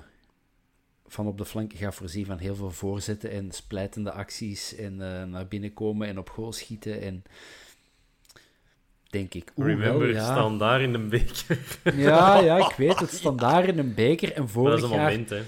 [1.07, 5.25] van op de flanken gaat voorzien van heel veel voorzetten en splijtende acties en eh,
[5.25, 7.01] naar binnen komen en op goal schieten.
[7.01, 7.25] En
[9.11, 10.25] denk ik, oeh, Remember, wel, ja.
[10.25, 11.59] staan daar in een beker.
[11.97, 13.11] Ja, ja, ik weet het.
[13.11, 14.33] Standaard in een beker.
[14.33, 15.43] En Maar dat vorig is een jaar, moment, hè.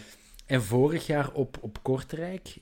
[0.47, 2.59] en vorig jaar op, op Kortrijk,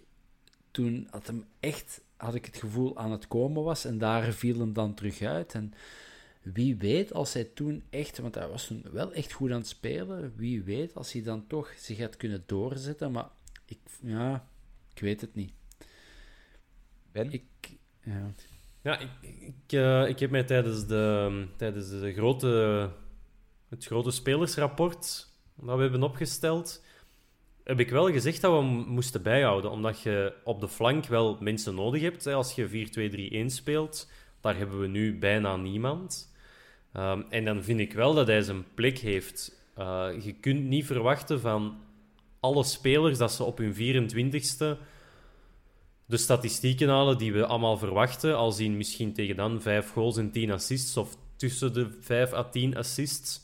[0.71, 3.85] toen had hem echt, had ik het gevoel, aan het komen was.
[3.85, 5.55] En daar viel hem dan terug uit.
[5.55, 5.73] En
[6.43, 9.69] wie weet als hij toen echt, want hij was toen wel echt goed aan het
[9.69, 10.33] spelen.
[10.37, 13.13] Wie weet als hij dan toch zich had kunnen doorzetten.
[13.13, 13.29] Maar
[13.65, 14.49] ik, ja,
[14.95, 15.53] ik weet het niet.
[17.13, 17.33] Ben?
[17.33, 17.45] Ik,
[18.03, 18.31] ja.
[18.83, 22.91] Ja, ik, eh, ik heb mij tijdens, de, tijdens de grote,
[23.69, 26.85] het grote spelersrapport dat we hebben opgesteld,
[27.65, 29.71] heb ik wel gezegd dat we moesten bijhouden.
[29.71, 32.27] Omdat je op de flank wel mensen nodig hebt.
[32.27, 34.11] Als je 4-2-3-1 speelt,
[34.41, 36.35] daar hebben we nu bijna niemand.
[36.93, 39.67] Ehm, en dan vind ik wel dat hij zijn plek heeft.
[39.75, 41.81] Eh, je kunt niet verwachten van
[42.41, 44.79] alle spelers dat ze op hun 24ste
[46.09, 48.37] de statistieken halen die we allemaal verwachten.
[48.37, 52.45] Al zien misschien tegen dan 5 goals en 10 assists, of tussen de 5 à
[52.45, 53.41] 10 assists.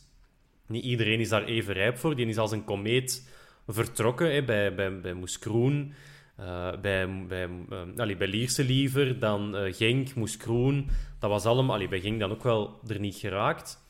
[0.66, 2.16] Niet iedereen is daar even rijp voor.
[2.16, 3.28] Die is als een komeet
[3.66, 5.92] vertrokken hè, bij, bij, bij Moes Kroen,
[6.36, 7.48] eh, bij, bij,
[7.96, 10.88] allee, bij Lierse liever, dan eh, Genk, Moes Kroen.
[11.18, 13.83] Dat was allemaal, allee, bij Genk dan ook wel er niet geraakt.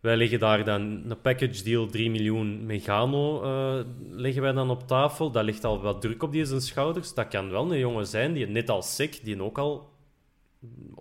[0.00, 4.86] Wij leggen daar dan een package deal 3 miljoen Megano eh, leggen wij dan op
[4.86, 5.30] tafel.
[5.30, 7.14] Dat ligt al wat druk op die zijn schouders.
[7.14, 9.90] Dat kan wel een jongen zijn die net als Sek, die ook al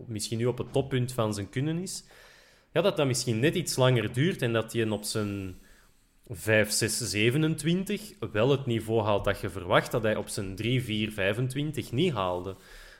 [0.07, 2.03] misschien nu op het toppunt van zijn kunnen is.
[2.73, 5.57] Ja, dat dat misschien net iets langer duurt en dat hij op zijn
[6.27, 10.83] 5, 6, 27 wel het niveau haalt dat je verwacht dat hij op zijn 3,
[10.83, 12.55] 4, 25 niet haalde.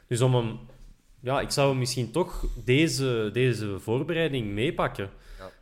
[0.08, 0.60] Dus om hem,
[1.20, 5.10] ja, ik zou hem misschien toch deze, deze voorbereiding meepakken.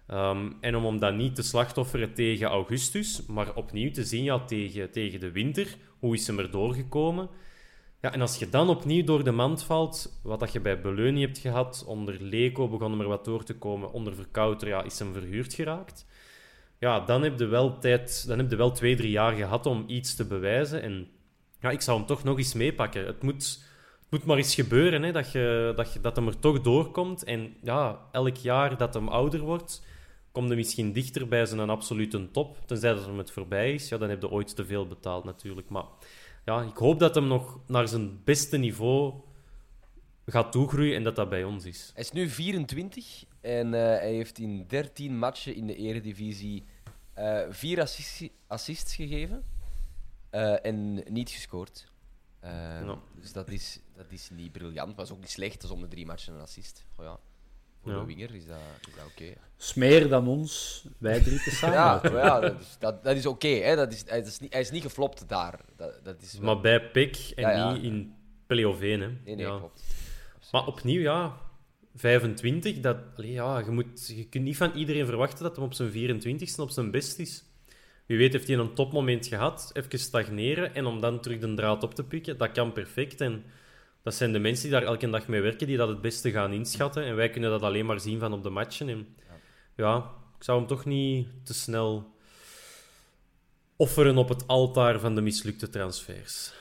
[0.08, 4.46] Ehm, en om hem dan niet te slachtofferen tegen augustus, maar opnieuw te zien ja,
[4.46, 5.78] tegen, tegen de winter.
[6.00, 7.30] Hoe is hem er doorgekomen?
[8.02, 11.26] Ja, en als je dan opnieuw door de mand valt, wat dat je bij Beleunie
[11.26, 15.00] hebt gehad, onder Leco begon hem er wat door te komen, onder Verkouter ja, is
[15.00, 16.06] hem verhuurd geraakt.
[16.80, 19.84] Ja, dan heb je wel tijd, dan heb je wel twee, drie jaar gehad om
[19.88, 20.82] iets te bewijzen.
[20.82, 21.08] En
[21.60, 23.06] ja, ik zou hem toch nog eens meepakken.
[23.06, 23.44] Het moet,
[24.00, 27.24] het moet maar eens gebeuren, hè, dat, je, dat, je, dat hem er toch doorkomt.
[27.24, 29.86] En ja, elk jaar dat hem ouder wordt,
[30.32, 32.68] komt hij misschien dichter bij zijn absolute top.
[32.68, 35.70] Tenzij dat hem het voorbij is, ja, dan heb je ooit te veel betaald natuurlijk.
[35.70, 35.86] Maar
[36.46, 39.14] ja, ik hoop dat hem nog naar zijn beste niveau
[40.26, 41.92] gaat toegroeien en dat dat bij ons is.
[41.94, 46.66] Hij is nu 24 en eh, hij heeft in 13 matchen in de Eredivisie
[47.14, 49.44] eh vier assists, assists gegeven
[50.30, 51.92] eh, en niet gescoord.
[53.20, 55.62] Dus dat is, dat is niet briljant, maar is ook niet slecht.
[55.62, 56.86] Dat is om de drie matchen een assist.
[56.96, 57.20] Oh ja,
[57.88, 58.02] voor Ja.
[58.02, 59.34] een winger is dat, is dat oké.
[59.58, 61.76] Smeer dan ons, wij drie te samen.
[61.76, 63.48] Ja, maar ja, dat is, dat, dat is oké.
[63.48, 63.76] hè.
[63.76, 65.60] dat is, hij, is niet, hij is niet geflopt daar.
[65.78, 67.72] Dat, dat is wel- Maar bij PEC en Ja, ja.
[67.74, 68.14] niet in
[68.48, 69.00] play-off 1.
[69.02, 69.08] Hè.
[69.08, 69.58] Nee, nee, ja.
[69.58, 69.84] klopt.
[70.52, 71.38] Maar opnieuw, ja,
[71.96, 75.74] 25, dat, allee, ja, je, moet, je kunt niet van iedereen verwachten dat hij op
[75.74, 77.44] zijn 24ste op zijn best is.
[78.06, 81.84] Wie weet heeft hij een topmoment gehad, even stagneren en om dan terug de draad
[81.84, 82.38] op te pikken.
[82.38, 83.22] Dat kan perfect.
[83.22, 83.44] En
[84.08, 86.54] dat zijn de mensen die daar elke dag mee werken, die dat het beste gaan
[86.54, 87.04] inschatten.
[87.04, 88.90] En wij kunnen dat alleen maar zien van op de matchen.
[88.90, 89.16] En
[89.76, 89.98] ja,
[90.38, 92.12] ik zou hem toch niet te snel
[93.76, 96.54] offeren op het altaar van de mislukte transfers.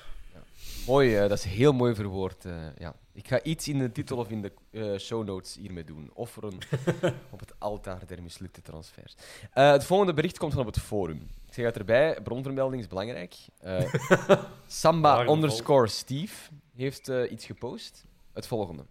[0.86, 2.44] Mooi, uh, dat is heel mooi verwoord.
[2.44, 2.94] Uh, ja.
[3.12, 6.10] Ik ga iets in de titel of in de uh, show notes hiermee doen.
[6.14, 6.58] Offeren
[7.34, 9.16] op het altaar der mislukte transfers.
[9.50, 11.30] het volgende bericht komt van op het forum.
[11.46, 13.34] Ik zeg het erbij, bronvermelding is belangrijk.
[14.66, 18.04] Samba underscore Steve heeft iets gepost.
[18.32, 18.86] Het volgende.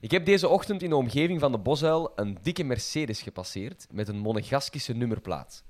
[0.00, 4.08] Ik heb deze ochtend in de omgeving van de Bosuil een dikke Mercedes gepasseerd met
[4.08, 5.64] een monegaskische nummerplaat.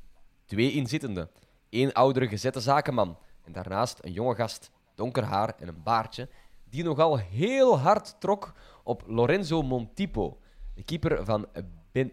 [0.44, 1.31] Twee inzittenden.
[1.70, 6.29] Eén oudere gezette zakenman en daarnaast een jonge gast donker haar en een baardje,
[6.64, 10.38] die nogal heel hard trok op Lorenzo Montipo,
[10.75, 11.46] de keeper van
[11.92, 12.12] ben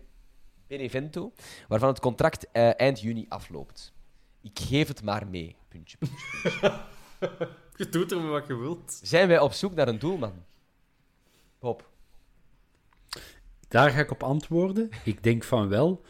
[0.67, 1.31] Benevento,
[1.67, 3.93] waarvan het contract uh, eind juni afloopt.
[4.41, 5.55] Ik geef het maar mee.
[5.67, 6.81] Puntje, puntje,
[7.77, 8.99] je doet er wat je wilt.
[9.03, 10.33] Zijn wij op zoek naar een doelman?
[11.59, 11.89] Hop.
[13.67, 14.89] Daar ga ik op antwoorden.
[15.03, 16.01] Ik denk van wel.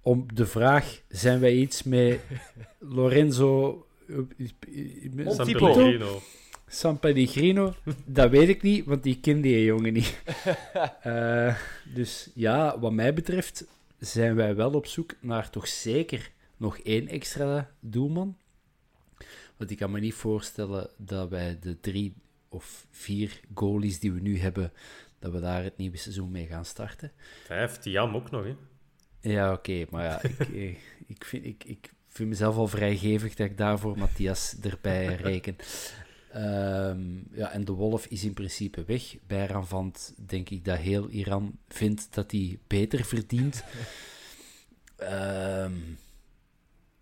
[0.00, 2.20] Om de vraag: zijn wij iets met
[2.78, 3.86] Lorenzo
[5.26, 6.20] San Pellegrino.
[6.66, 7.74] San Pellegrino,
[8.04, 10.22] dat weet ik niet, want die kende die jongen niet.
[11.06, 11.56] Uh,
[11.94, 13.64] dus ja, wat mij betreft
[13.98, 18.36] zijn wij wel op zoek naar toch zeker nog één extra doelman.
[19.62, 22.14] Want ik kan me niet voorstellen dat wij de drie
[22.48, 24.72] of vier goalies die we nu hebben,
[25.18, 27.12] dat we daar het nieuwe seizoen mee gaan starten.
[27.44, 28.54] Vijf, Tiam ook nog, hè?
[29.20, 30.78] Ja, oké, maar ja, ik, ik,
[31.14, 35.56] ik, vind, ik, ik vind mezelf al vrijgevig dat ik daarvoor Matthias erbij reken.
[36.36, 39.16] Um, ja, en de Wolf is in principe weg.
[39.26, 43.64] Bij Ranvant denk ik dat heel Iran vindt dat hij beter verdient.
[45.00, 45.98] Um,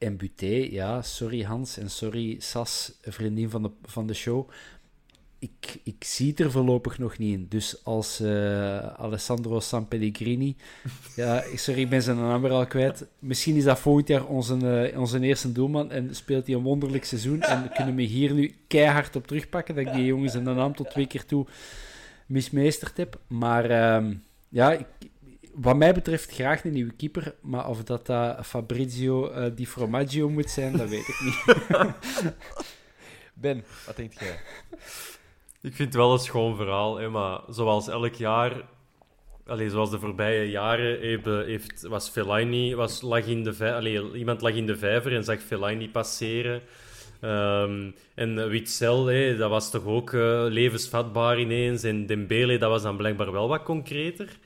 [0.01, 4.51] en Buté, ja, sorry Hans en sorry Sas, vriendin van de, van de show
[5.41, 7.47] ik, ik zie het er voorlopig nog niet in.
[7.49, 10.57] Dus als uh, Alessandro San Pellegrini...
[11.17, 13.07] ja, sorry, ik ben zijn naam weer al kwijt.
[13.19, 17.05] Misschien is dat volgend jaar onze, uh, onze eerste doelman en speelt hij een wonderlijk
[17.05, 17.43] seizoen.
[17.43, 20.91] En kunnen we hier nu keihard op terugpakken dat ik die jongens zijn naam tot
[20.91, 21.47] twee keer toe
[22.27, 23.19] mismeesterd heb.
[23.27, 24.15] Maar uh,
[24.49, 24.87] ja, ik,
[25.63, 27.35] wat mij betreft graag een nieuwe keeper.
[27.41, 31.59] Maar of dat uh, Fabrizio uh, Di Formaggio moet zijn, dat weet ik niet.
[33.35, 34.39] ben, wat denk jij?
[35.63, 38.65] Ik vind het wel een schoon verhaal, hè, maar zoals elk jaar,
[39.47, 41.01] allez, zoals de voorbije jaren,
[41.45, 45.41] heeft, was Fellaini, was, lag in de allez, iemand lag in de vijver en zag
[45.41, 46.63] Fellaini passeren.
[47.23, 51.83] Um, en Witzel, hè, dat was toch ook uh, levensvatbaar ineens.
[51.83, 54.39] En Dembele, dat was dan blijkbaar wel wat concreter.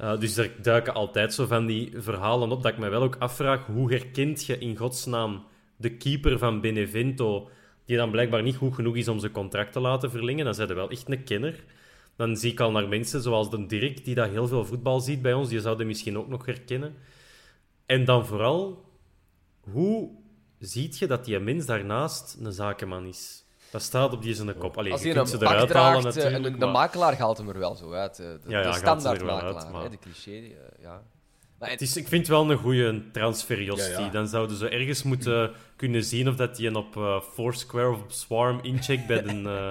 [0.00, 3.16] Uh, dus er duiken altijd zo van die verhalen op dat ik me wel ook
[3.18, 5.44] afvraag, hoe herkent je in godsnaam
[5.76, 7.50] de keeper van Benevento
[7.84, 10.68] die dan blijkbaar niet goed genoeg is om zijn contract te laten verlengen, dan zijn
[10.68, 11.64] er wel echt een kenner.
[12.16, 15.22] Dan zie ik al naar mensen zoals de Dirk, die dat heel veel voetbal ziet
[15.22, 16.94] bij ons, die zouden misschien ook nog herkennen.
[17.86, 18.84] En dan vooral,
[19.60, 20.10] hoe
[20.58, 23.39] ziet je dat die mens daarnaast een zakenman is?
[23.70, 24.78] Dat staat op die zijn kop.
[24.78, 26.54] Allee, Als je kunt ze eruit draagt, halen natuurlijk.
[26.54, 28.16] De, de, makelaar haalt hem er wel zo uit.
[28.16, 29.90] De, ja, ja, de standaard makelaar, uit, maar...
[29.90, 30.30] de cliché.
[30.30, 31.02] Uh, ja.
[31.58, 35.50] Maar het is, ik vind het wel een goede transfer, Dan zouden ze ergens moeten
[35.76, 39.34] kunnen zien of dat hij op uh, Foursquare of op Swarm incheckt bij de...
[39.34, 39.70] Uh,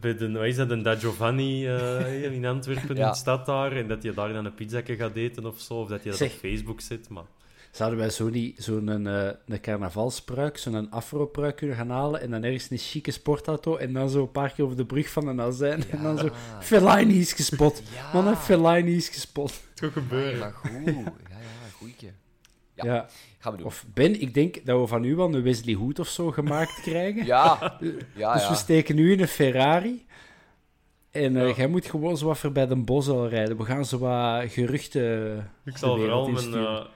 [0.00, 3.12] bij de, wat is dat, een Da Giovanni uh, in Antwerpen, ja.
[3.12, 3.72] staat daar.
[3.72, 5.74] En dat je daar dan een pizza gaat eten of zo.
[5.74, 7.08] Of dat je dat zeg, op Facebook zit.
[7.08, 7.24] Maar...
[7.72, 12.42] Zouden wij zo'n zo een, uh, een carnavalspruik, zo'n afropruik kunnen gaan halen en dan
[12.42, 15.40] ergens een chique sportauto en dan zo een paar keer over de brug van een
[15.40, 15.96] azijn ja.
[15.96, 16.28] en dan zo
[16.60, 17.82] Fellaini is gespot.
[17.94, 18.22] Ja.
[18.22, 19.50] Man, Fellaini is gespot.
[19.50, 20.38] Het gaat gebeuren.
[20.38, 20.70] Ja, goed.
[20.84, 20.92] Ja,
[21.28, 21.94] ja, goeie.
[22.74, 22.84] Ja.
[22.84, 23.08] ja.
[23.38, 23.66] Gaan we doen.
[23.66, 26.80] Of Ben, ik denk dat we van u wel een Wesley Hood of zo gemaakt
[26.90, 27.26] krijgen.
[27.26, 27.78] ja.
[28.14, 28.32] ja.
[28.32, 30.04] Dus we steken nu in een Ferrari.
[31.10, 33.56] En uh, jij moet gewoon zo wat voorbij de bos al rijden.
[33.56, 35.36] We gaan zo wat geruchten.
[35.64, 36.86] Ik zal vooral mijn,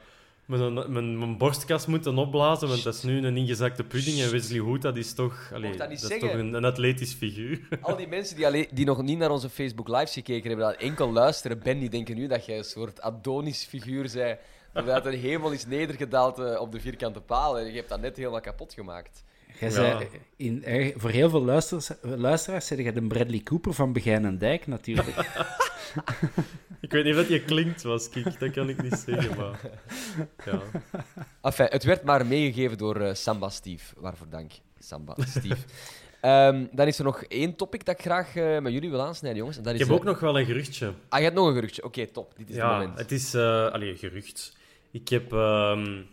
[0.46, 4.20] mijn, mijn, mijn borstkas moeten opblazen, want dat is nu een ingezakte pudding.
[4.20, 7.68] En Wesley Hood, dat is toch, allee, dat, dat is toch een, een, atletisch figuur.
[7.80, 10.76] Al die mensen die, alleen, die nog niet naar onze Facebook Lives gekeken hebben, dat
[10.76, 14.87] enkel luisteren, Ben, die denken nu dat jij een soort Adonis-figuur bent.
[14.87, 17.59] Dat een hemel is nedergedaald uh, op de vierkante paal.
[17.59, 19.24] En je hebt dat net helemaal kapot gemaakt.
[19.60, 20.64] Jij zei, in,
[20.96, 25.16] voor heel veel luisteraars, luisteraars zei je de Bradley Cooper van Begijn en Dijk, natuurlijk.
[26.80, 28.40] ik weet niet wat je klinkt, was Kik.
[28.40, 29.60] Dat kan ik niet zeggen, maar...
[30.44, 30.60] Ja.
[31.42, 33.94] Enfin, het werd maar meegegeven door uh, Samba Steve.
[33.96, 35.64] Waarvoor dank, Samba Steve.
[36.22, 39.38] um, dan is er nog één topic dat ik graag uh, met jullie wil aansnijden,
[39.38, 39.56] jongens.
[39.56, 40.92] En dat ik is, heb ook nog wel een geruchtje.
[41.08, 41.84] Ah, je hebt nog een geruchtje.
[41.84, 42.32] Oké, top.
[42.36, 42.98] Dit is ja, het moment.
[42.98, 43.34] het is...
[43.34, 44.56] Uh, allee, gerucht.
[44.90, 45.32] Ik heb...
[45.32, 46.06] Um,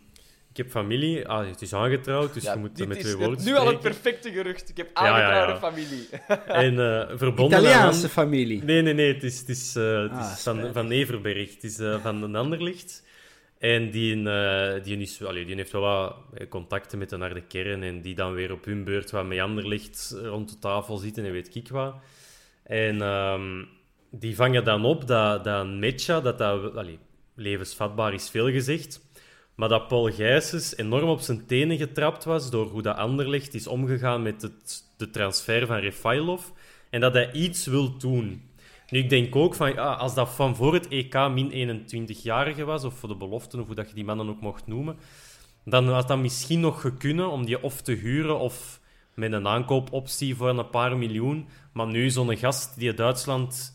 [0.54, 1.28] ik heb familie.
[1.28, 3.66] Ah, het is aangetrouwd, dus Ja, je moet met is twee het- woorden nu al
[3.66, 4.68] het perfecte gerucht.
[4.68, 5.58] Ik heb Ja, ja, aangetrouwde ja.
[5.58, 6.08] familie.
[6.64, 8.08] En eh, verbonden Italiaanse aan...
[8.10, 8.62] familie.
[8.62, 9.12] Nee, nee, nee.
[9.12, 10.72] Het is, het is, eh, het Ah, is van, spijtig.
[10.72, 11.54] van Everberg.
[11.54, 13.06] Het is eh, van een Anderlicht.
[13.58, 16.16] En die, eh, die, is, allee, die heeft wel wat
[16.48, 17.82] contacten met de naar de kern.
[17.82, 21.32] En die dan weer op hun beurt wat met Anderlicht rond de tafel zitten en
[21.32, 21.94] weet ik wat.
[22.64, 23.64] En ehm,
[24.10, 26.76] die vangen dan op dat, dat een dat dat...
[26.76, 26.98] Allee,
[27.34, 29.00] levensvatbaar is veel gezegd.
[29.54, 33.66] Maar dat Paul Gijsens enorm op zijn tenen getrapt was door hoe dat Anderlecht is
[33.66, 36.44] omgegaan met het, de transfer van Refailov.
[36.90, 38.42] En dat hij iets wil doen.
[38.88, 42.84] Nu, ik denk ook van, ja, als dat van voor het EK min 21-jarige was,
[42.84, 44.96] of voor de beloften, of hoe dat je die mannen ook mocht noemen,
[45.64, 48.80] dan had dat misschien nog gekunnen om die of te huren of
[49.14, 51.48] met een aankoopoptie voor een paar miljoen.
[51.72, 53.73] Maar nu zo'n gast die Duitsland,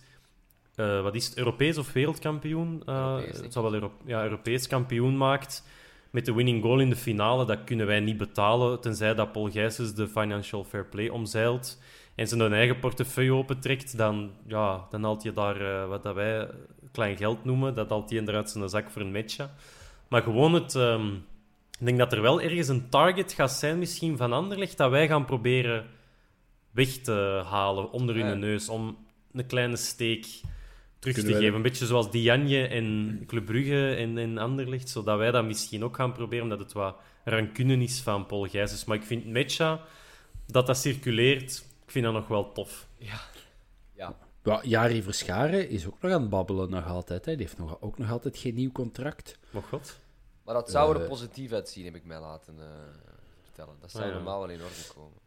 [0.80, 2.82] eh, wat is het, Europees of wereldkampioen?
[2.86, 5.64] Eh, Europees, het zal wel Euro ja, Europees kampioen maakt.
[6.12, 9.52] Met de winning goal in de finale, dat kunnen wij niet betalen, tenzij dat Paul
[9.52, 11.80] Gijsens de financial fair play omzeilt
[12.16, 16.50] en zijn eigen portefeuille opentrekt, dan, ja, dan haalt je daar eh, wat dat wij
[16.92, 19.50] klein geld noemen, dat haalt hij eruit zijn zak voor een matcha.
[20.08, 20.76] Maar gewoon het...
[20.76, 21.14] ehm,
[21.80, 25.08] ik denk dat er wel ergens een target gaat zijn, misschien van Anderlecht, dat wij
[25.08, 25.86] gaan proberen
[26.72, 28.26] weg te halen onder Ja.
[28.26, 28.98] hun neus, om
[29.32, 30.26] een kleine steek
[31.00, 31.56] terug Kunnen te geven.
[31.56, 35.96] Een beetje zoals Dianje en Club Brugge en, en Anderlecht, zodat wij dat misschien ook
[35.96, 38.86] gaan proberen, omdat het wat rancune is van Paul Gijsens.
[38.86, 39.82] Maar ik vind Mecha,
[40.48, 42.88] dat dat circuleert, ik vind dat nog wel tof.
[42.98, 43.20] Ja.
[44.44, 47.26] Ja, Jari Verscharen is ook nog aan het babbelen nog altijd.
[47.26, 47.36] Hè.
[47.36, 49.40] Die heeft nog, ook nog altijd geen nieuw contract.
[49.50, 50.00] Maar god.
[50.46, 51.08] Maar dat zou er Eh.
[51.08, 52.66] positief uitzien, heb ik mij laten eh,
[53.44, 53.76] vertellen.
[53.82, 54.16] Dat zou Ah, ja.
[54.16, 55.20] normaal wel in orde komen.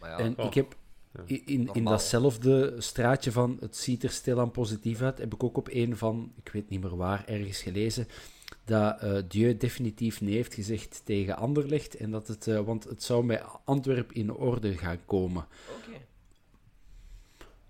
[0.00, 0.44] Maar ja, en oh.
[0.44, 0.76] ik heb
[1.24, 5.68] in, in, datzelfde straatje van het ziet er stilaan positief uit, heb ik ook op
[5.70, 8.06] een van, ik weet niet meer waar, ergens gelezen,
[8.64, 11.96] dat eh Dieu definitief nee heeft gezegd tegen Anderlecht.
[11.96, 15.46] En dat het, eh, want het zou met Antwerp in orde gaan komen.
[15.78, 16.02] oké.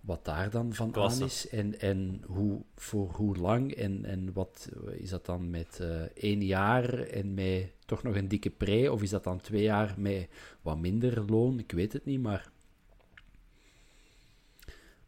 [0.01, 1.21] Wat daar dan van Klasse.
[1.21, 5.79] aan is en, en hoe, voor hoe lang en, en wat is dat dan met
[5.81, 9.63] eh, één jaar en met toch nog een dikke pre of is dat dan twee
[9.63, 10.29] jaar met
[10.63, 11.59] wat minder loon?
[11.59, 12.51] Ik weet het niet, maar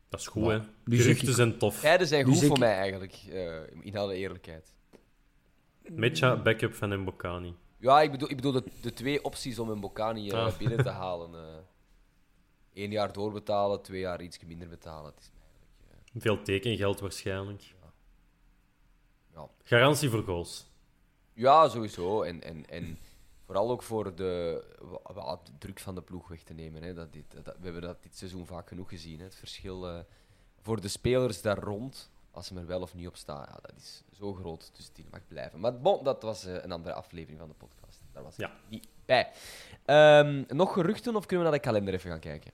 [0.09, 0.97] Dat is goed, Maar hè.
[0.97, 1.81] Geruchten zijn tof.
[1.81, 4.75] Tijden zijn goed voor ik- mij eigenlijk, eh, in alle eerlijkheid.
[5.89, 7.55] Mecha, backup van Mbokani.
[7.79, 9.71] Ja, ik bedoel, ik bedoel de, de twee opties om
[10.33, 10.57] eh, Ah.
[10.59, 11.35] binnen te halen.
[11.35, 11.57] eh
[12.75, 15.11] Eén jaar doorbetalen, twee jaar iets minder betalen.
[15.15, 15.71] Het is eigenlijk,
[16.15, 17.63] eh, Veel tekengeld waarschijnlijk.
[19.35, 19.49] ja.
[19.63, 20.71] Garantie voor goals.
[21.33, 22.23] ja, sowieso.
[22.23, 22.99] En, en, en
[23.47, 24.65] vooral ook voor de,
[25.59, 26.83] druk van de ploeg weg te nemen.
[26.83, 26.95] Hè.
[26.95, 29.19] Dat dit, dat, we hebben dat dit seizoen vaak genoeg gezien.
[29.19, 29.25] Hè.
[29.25, 29.99] Het verschil eh,
[30.61, 33.73] voor de spelers daar rond, als ze er wel of niet op staan, ja, dat
[33.77, 34.71] is zo groot.
[34.77, 35.61] Dus die mag blijven.
[35.61, 38.01] Maar bon, dat was eh, een andere aflevering van de podcast.
[38.13, 38.47] Daar was Ja.
[38.47, 39.31] ik niet bij.
[39.85, 42.53] Ehm, nog geruchten of kunnen we naar de kalender even gaan kijken?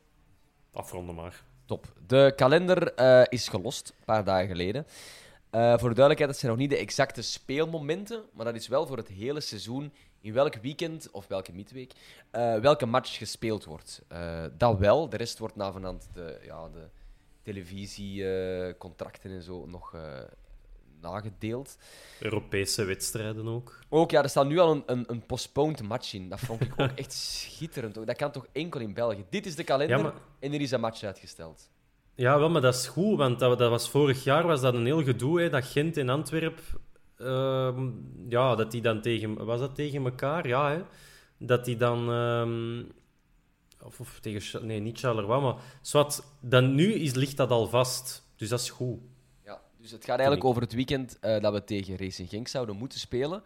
[0.72, 1.44] Afronden maar.
[1.64, 1.92] Top.
[2.06, 4.86] De kalender eh, is gelost, een paar dagen geleden.
[5.50, 8.96] Voor de duidelijkheid, dat zijn nog niet de exacte speelmomenten, maar dat is wel voor
[8.96, 11.92] het hele seizoen in welk weekend of welke midweek
[12.30, 14.02] eh, welke match gespeeld wordt.
[14.08, 16.88] Eh, dat wel, de rest wordt navenant de, ja, de
[17.42, 20.00] televisiecontracten en zo nog eh,
[21.00, 21.76] nagedeeld.
[22.20, 23.78] Europese wedstrijden ook.
[23.88, 26.28] Ook, ja, er staat nu al een, een, een postponed match in.
[26.28, 27.94] Dat vond ik ook echt schitterend.
[27.94, 29.24] Dat kan toch enkel in België.
[29.30, 31.70] Dit is de kalender Ja, maar- en er is een match uitgesteld.
[32.14, 34.84] Ja, wel, maar dat is goed, want dat, dat was vorig jaar was dat een
[34.84, 36.60] heel gedoe, hè, dat Gent en Antwerp,
[37.22, 37.90] ehm,
[38.28, 40.48] ja, dat die dan tegen, was dat tegen elkaar?
[40.48, 40.82] Ja, hè?
[41.38, 42.84] Dat die dan, ehm,
[43.98, 48.48] of, tegen, nee, niet Charleroi, maar zwart, dan nu is, ligt dat al vast, dus
[48.48, 49.00] dat is goed.
[49.44, 52.76] Ja, dus het gaat eigenlijk over het weekend eh, dat we tegen Racing Genk zouden
[52.76, 53.42] moeten spelen.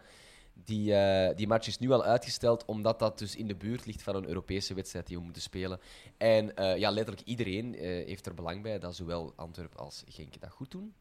[0.53, 4.01] Die, eh, die match is nu al uitgesteld, omdat dat dus in de buurt ligt
[4.01, 5.79] van een Europese wedstrijd die we moeten spelen.
[6.17, 10.51] En eh, ja, letterlijk iedereen heeft er belang bij dat zowel Antwerp als Genk dat
[10.51, 10.93] goed doen.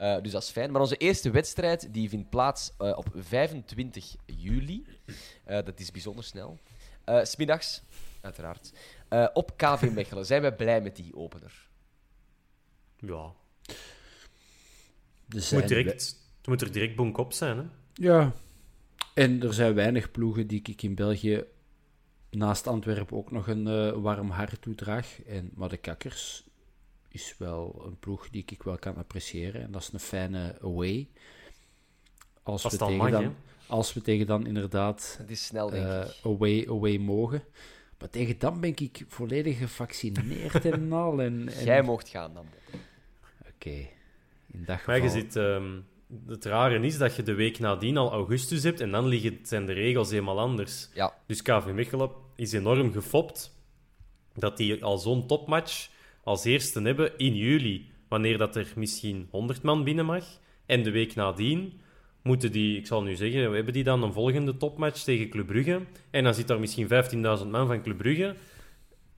[0.00, 0.70] Eh, dus dat is fijn.
[0.70, 4.86] Maar onze eerste wedstrijd die vindt plaats eh, op 25 juli.
[5.44, 6.58] Eh, dat is bijzonder snel.
[7.04, 7.82] Eh, S Smiddags,
[8.20, 8.72] uiteraard.
[9.08, 10.26] Eh, op KV Mechelen.
[10.26, 11.68] Zijn we blij met die opener?
[12.96, 13.32] Ja,
[13.66, 13.74] er
[15.28, 17.64] het zijn moet, direct, het moet er direct bonk op zijn, hè.
[17.94, 18.32] Ja,
[19.14, 21.44] en er zijn weinig ploegen die ik in België
[22.30, 25.22] naast Antwerpen ook nog een eh, warm hart toedraag.
[25.22, 26.44] En, maar de Kakkers
[27.12, 29.62] is wel een ploeg die ik wel kan appreciëren.
[29.62, 31.08] En dat is een fijne away.
[32.42, 33.34] Als, Als we tegen, mag, dan,
[33.66, 37.42] als we tegen dan inderdaad Het is snel, denk eh, away, away mogen.
[37.98, 41.20] Maar tegen dan ben ik volledig gevaccineerd en al.
[41.22, 41.64] En, en...
[41.64, 42.46] Jij mocht gaan dan.
[43.54, 43.88] Oké,
[44.46, 45.20] in dat Maar je geval...
[45.20, 45.80] ziet, ehm,
[46.26, 49.66] het rare is dat je de week nadien al augustus hebt en dan liggen, zijn
[49.66, 50.88] de regels helemaal anders.
[50.94, 53.58] Ja, Dus KV Mechelen is enorm gefopt
[54.34, 55.88] dat die al zo'n topmatch
[56.24, 60.24] als eerste hebben in juli, wanneer dat er misschien 100 man binnen mag.
[60.66, 61.80] En de week nadien
[62.22, 65.46] moeten die, ik zal nu zeggen, we hebben die dan een volgende topmatch tegen Club
[65.46, 65.80] Brugge.
[66.10, 68.34] En dan zit daar misschien 15.000 man van Club Brugge.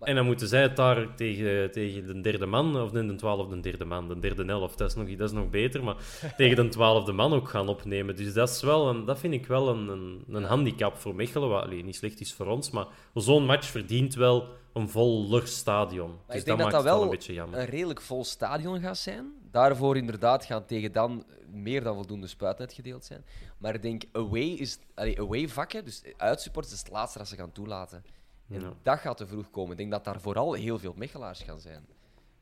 [0.02, 3.84] En dan moeten zij het daar tegen, tegen de derde man, of de twaalfde derde
[3.84, 5.96] man, de derde elf, dat is nog, dat is nog beter, maar
[6.36, 8.16] tegen de twaalfde man ook gaan opnemen.
[8.16, 11.48] Dus dat, is wel een, dat vind ik wel een, een, een handicap voor Mechelen,
[11.48, 16.08] wat allee, niet slecht is voor ons, maar zo'n match verdient wel een voller stadion.
[16.08, 17.58] Maar dus ik denk dat dat wel een beetje jammer.
[17.58, 19.32] een redelijk vol stadion gaat zijn.
[19.50, 23.24] Daarvoor inderdaad gaan tegen dan meer dan voldoende spuitnet gedeeld zijn.
[23.58, 27.36] Maar ik denk, away, is, allee, away vakken, dus uitsupporters, is het laatste dat ze
[27.36, 28.04] gaan toelaten.
[28.48, 28.72] En Ja.
[28.82, 29.70] dat gaat te vroeg komen.
[29.70, 31.86] Ik denk dat daar vooral heel veel Mechelaars gaan zijn.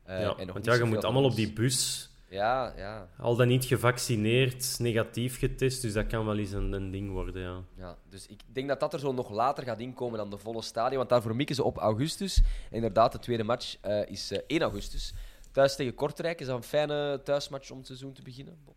[0.03, 3.35] Eh, ja, en nog want ja, je moet allemaal op die bus, Ja, ja, al
[3.35, 7.63] dan niet gevaccineerd, negatief getest, dus dat kan wel eens een, een ding worden, ja.
[7.77, 7.97] ja.
[8.09, 10.97] Dus ik denk dat dat er zo nog later gaat inkomen dan de volle stadion.
[10.97, 12.37] Want daarvoor mikken ze op augustus.
[12.37, 15.13] En inderdaad, de tweede match eh, is eh, 1 augustus.
[15.51, 16.39] Thuis tegen Kortrijk.
[16.39, 18.57] Is dat een fijne thuismatch om het seizoen te beginnen?
[18.65, 18.75] Bob?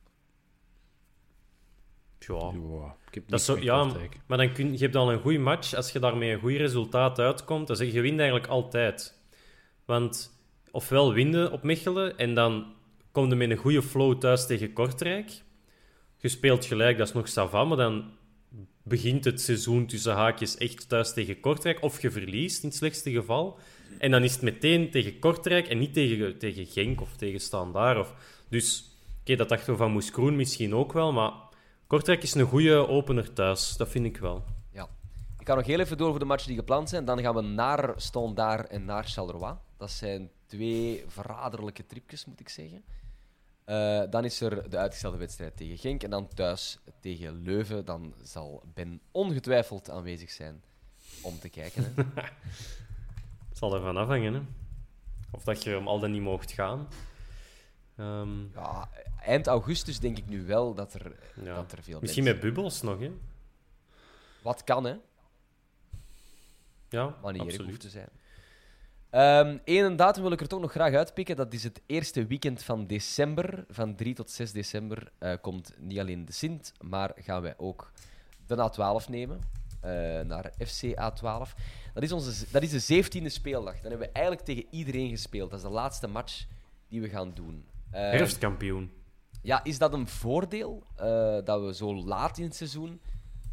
[2.18, 5.12] Ja, Ja, ik heb Dat is niks zo, ja, maar dan kun, je hebt al
[5.12, 5.74] een goede match.
[5.74, 9.18] Als je daarmee een goed resultaat uitkomt, dan zeg je, je wint eigenlijk altijd.
[9.84, 10.38] Want
[10.70, 12.74] ofwel winnen op Mechelen en dan
[13.14, 15.42] kom je met een goede flow thuis tegen Kortrijk.
[16.18, 18.12] Je speelt gelijk, dat is nog sava, maar dan
[18.82, 21.82] begint het seizoen tussen haakjes echt thuis tegen Kortrijk.
[21.82, 23.58] Of je verliest, in het slechtste geval.
[23.98, 27.98] En dan is het meteen tegen Kortrijk en niet tegen, tegen Genk of tegen Standaard.
[27.98, 28.14] Of,
[28.48, 31.32] dus, dat dachten we van Moes Kroen misschien ook wel, maar
[31.86, 33.76] Kortrijk is een goede opener thuis.
[33.76, 34.44] Dat vind ik wel.
[34.72, 34.88] Ja.
[35.38, 37.04] Ik ga nog heel even door voor de matchen die gepland zijn.
[37.04, 39.54] Dan gaan we naar Standaard en naar Charleroi.
[39.76, 42.84] Dat zijn twee verraderlijke tripjes, moet ik zeggen.
[43.64, 46.02] Eh, dan is er de uitgestelde wedstrijd tegen Genk.
[46.02, 47.84] En dan thuis tegen Leuven.
[47.84, 50.62] Dan zal Ben ongetwijfeld aanwezig zijn
[51.22, 51.92] om te kijken.
[51.94, 52.02] Hè.
[53.48, 54.40] Het zal ervan afhangen, hè.
[55.30, 56.88] Of dat je hem al dan niet mocht gaan.
[57.96, 58.88] Ehm, ja,
[59.20, 61.54] eind augustus denk ik nu wel dat er, ja.
[61.54, 62.42] dat er veel Misschien mensen...
[62.42, 63.10] met bubbels nog, hè.
[64.42, 64.96] Wat kan, hè?
[66.88, 67.66] Ja, Wanneer het absoluut.
[67.66, 68.08] hoeft te zijn.
[69.14, 71.36] Ehm Eén datum wil ik er toch nog graag uitpikken.
[71.36, 73.64] Dat is het eerste weekend van december.
[73.68, 77.92] Van 3 tot 6 december eh, komt niet alleen de Sint, maar gaan wij ook
[78.46, 79.38] de A12 nemen.
[79.80, 79.90] eh,
[80.20, 81.54] naar FC A12.
[81.94, 83.74] Dat is, onze, dat is de 17e speeldag.
[83.80, 85.50] Dan hebben we eigenlijk tegen iedereen gespeeld.
[85.50, 86.44] Dat is de laatste match
[86.88, 87.64] die we gaan doen.
[87.90, 88.92] Eh, Herfstkampioen.
[89.42, 93.00] ja, is dat een voordeel eh, dat we zo laat in het seizoen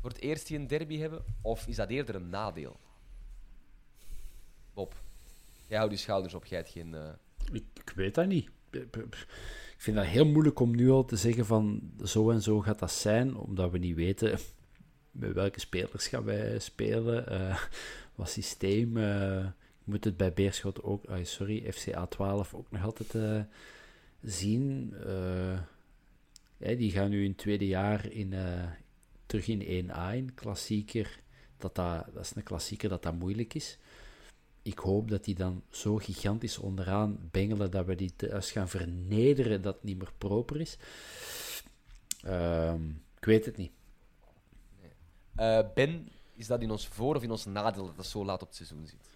[0.02, 1.24] voor het eerst hier een derby hebben?
[1.42, 2.80] Of is dat eerder een nadeel?
[4.74, 4.94] Bob,
[5.72, 6.94] jij houdt je schouders op, jij geen...
[6.94, 7.10] eh,
[7.52, 8.50] Ik, weet dat niet.
[8.72, 12.80] Ik vind dat heel moeilijk om nu al te zeggen van zo en zo gaat
[12.80, 14.40] dat zijn, omdat we niet weten
[15.12, 17.62] met welke spelers gaan wij spelen, eh,
[18.16, 18.98] wat systeem.
[18.98, 19.54] ik
[19.84, 23.46] moet het bij Beerschot ook, ah, sorry, FCA 12 ook nog altijd
[24.22, 24.94] zien.
[26.58, 28.34] Die gaan nu in het tweede jaar in,
[29.26, 31.20] terug in 1A, in klassieker.
[31.58, 33.78] Dat, dat, dat is een klassieker dat dat moeilijk is
[34.62, 39.62] ik hoop dat die dan zo gigantisch onderaan bengelen dat we die thuis gaan vernederen
[39.62, 40.78] dat het niet meer proper is.
[42.24, 43.72] Ehm, ik weet het niet.
[45.36, 48.42] eh, ben, is dat in ons voor- of in ons nadeel dat dat zo laat
[48.42, 49.10] op het seizoen zit?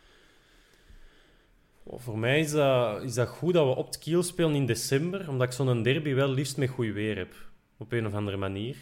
[1.83, 4.65] Oh, Voor mij is dat, is dat goed dat we op het kiel spelen in
[4.65, 7.35] december, omdat ik zo'n derby wel liefst met goed weer heb.
[7.77, 8.77] Op een of andere manier.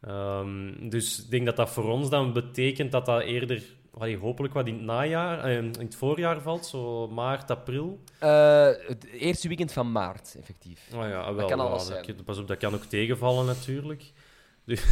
[0.00, 3.62] Ehm, dus ik denk dat dat voor ons dan betekent dat dat eerder,
[3.98, 8.00] allee, hopelijk wat in het najaar, eh, in het voorjaar valt, zo maart, april.
[8.18, 10.88] Eh, het eerste weekend van maart, effectief.
[10.94, 12.24] Oh ja, wel, kan ja, alles dat- zijn.
[12.24, 14.02] Pas op, dat kan ook tegenvallen natuurlijk.
[14.64, 14.84] Dus,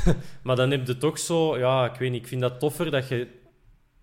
[0.42, 3.08] maar dan heb je toch zo, ja, ik weet niet, ik vind dat toffer dat
[3.08, 3.28] je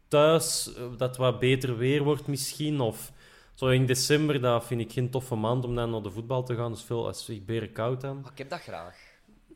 [0.07, 3.11] thuis, eh, dat wat beter weer wordt misschien, of
[3.55, 6.55] zo in december, dat vind ik geen toffe maand om dan naar de voetbal te
[6.55, 6.69] gaan.
[6.69, 8.21] Dat is veel, als ik beren koud aan.
[8.25, 8.97] Ah, ik heb dat graag.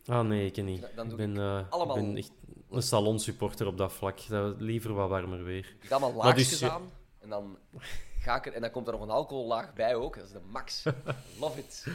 [0.05, 0.81] Ah nee, ik niet.
[0.81, 2.31] Dan- dan ik doe ben, ik eh, allemaal- ben echt
[2.71, 4.19] een salonsupporter op dat vlak.
[4.27, 5.75] Dat, liever wat warmer weer.
[5.81, 6.91] Ik ga allemaal Maar laagjes dus je- aan.
[7.19, 7.57] En dan,
[8.19, 10.15] ga ik er, en dan komt er nog een alcohollaag bij ook.
[10.15, 10.83] Dat is de max.
[11.39, 11.85] Love it.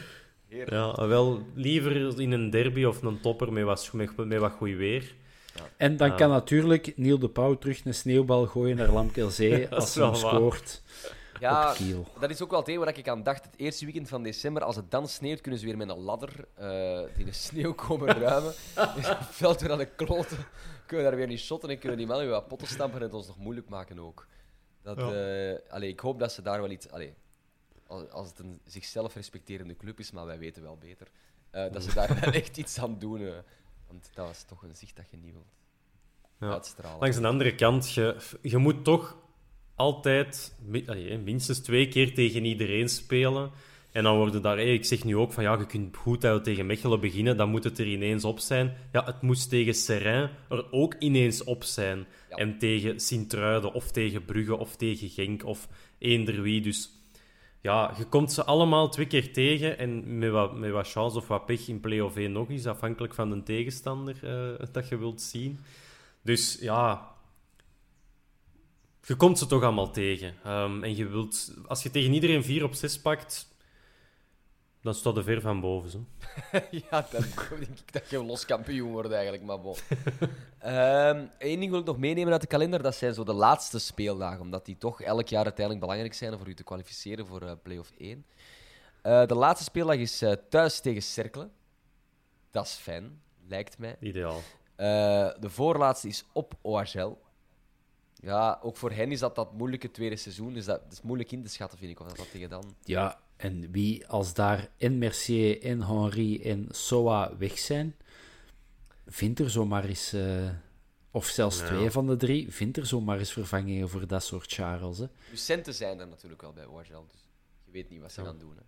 [0.47, 0.71] Heerlijk.
[0.71, 4.75] Ja, wel liever in een derby of een topper met wat, met, met wat goed
[4.75, 5.15] weer.
[5.77, 9.95] En dan kan natuurlijk Neil de Pauw terug een sneeuwbal gooien naar Lamkelzee is als
[9.95, 10.51] hij hem waar.
[11.41, 12.05] Ja, op Kiel.
[12.19, 13.45] dat is ook wel het een waar ik aan dacht.
[13.45, 16.45] Het eerste weekend van december, als het dan sneeuwt, kunnen ze weer met een ladder
[16.53, 18.53] eh, die de sneeuw komen ruimen.
[18.95, 20.37] Dus het veld weer aan de kloten.
[20.85, 23.05] Kunnen we daar weer niet shotten en kunnen die mannen weer wat potten stampen en
[23.05, 24.27] het ons nog moeilijk maken ook.
[24.81, 26.89] Dat, eh, allee, ik hoop dat ze daar wel iets...
[26.89, 27.13] Allee,
[27.87, 31.07] als, als het een zichzelf respecterende club is, maar wij weten wel beter.
[31.51, 33.21] eh, dat ze daar wel echt iets aan doen.
[33.21, 33.33] eh.
[33.87, 35.53] want dat was toch een zicht dat je niet wilt
[36.39, 36.51] Ja.
[36.51, 36.99] uitstralen.
[36.99, 39.17] Langs de andere kant, je, je moet toch
[39.75, 40.55] altijd
[40.85, 43.51] allee, minstens twee keer tegen iedereen spelen.
[43.91, 46.65] En dan worden daar, ik zeg nu ook van ja, je kunt goed uit tegen
[46.65, 48.73] Mechelen beginnen, dan moet het er ineens op zijn.
[48.91, 52.05] Ja, het moest tegen Serrain er ook ineens op zijn.
[52.29, 52.35] Ja.
[52.35, 55.67] En tegen Sint-Truiden of tegen Brugge of tegen Genk of
[55.97, 56.61] eender wie.
[56.61, 56.89] Dus
[57.61, 61.27] ja, je komt ze allemaal twee keer tegen en met wat, met wat chance of
[61.27, 65.21] wat pech in play-off 1 nog eens, afhankelijk van de tegenstander eh, dat je wilt
[65.21, 65.59] zien.
[66.23, 67.10] Dus ja,
[69.11, 70.35] je komt ze toch allemaal tegen.
[70.43, 73.47] Ehm, en je wilt, als je tegen iedereen 4 op 6 pakt,
[74.81, 75.89] dan staat er ver van boven.
[75.89, 76.05] Zo.
[76.89, 79.75] ja, dan denk ik dat je los kampioen wordt eigenlijk, maar bon.
[80.59, 83.79] Ehm Eén ding wil ik nog meenemen uit de kalender, dat zijn zo de laatste
[83.79, 87.51] speeldagen, omdat die toch elk jaar uiteindelijk belangrijk zijn voor u te kwalificeren voor eh
[87.63, 88.25] play-off 1.
[89.01, 91.51] Eh, de laatste speeldag is eh, thuis tegen Cerkelen.
[92.51, 93.95] Dat is fijn, lijkt mij.
[93.99, 94.41] Ideaal.
[95.39, 97.17] De voorlaatste is op OHL.
[98.21, 101.31] Ja, ook voor hen is dat dat moeilijke tweede seizoen, dus dat, dat is moeilijk
[101.31, 102.75] in te schatten, vind ik, of dat, dat tegen dan...
[102.83, 107.95] Ja, en wie als daar en Mercier en Henri en Soa weg zijn,
[109.07, 110.49] vindt er zomaar eens, eh,
[111.11, 111.65] of zelfs Ja.
[111.65, 114.97] twee van de drie, vindt er zomaar eens vervangingen voor dat soort Charles.
[114.97, 115.05] Hè.
[115.31, 117.27] Dus centen zijn er natuurlijk wel bij OHL, dus
[117.65, 118.55] je weet niet wat ze gaan doen.
[118.55, 118.61] Hè.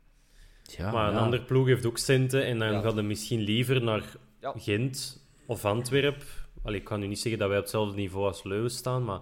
[0.83, 1.19] Ja, maar een ja.
[1.19, 2.81] andere ploeg heeft ook centen en dan Ja.
[2.81, 4.53] gaat het misschien liever naar Ja.
[4.57, 6.23] Gent of Antwerp.
[6.63, 9.19] Allee, ik kan nu niet zeggen dat wij op hetzelfde niveau als Leuven staan, maar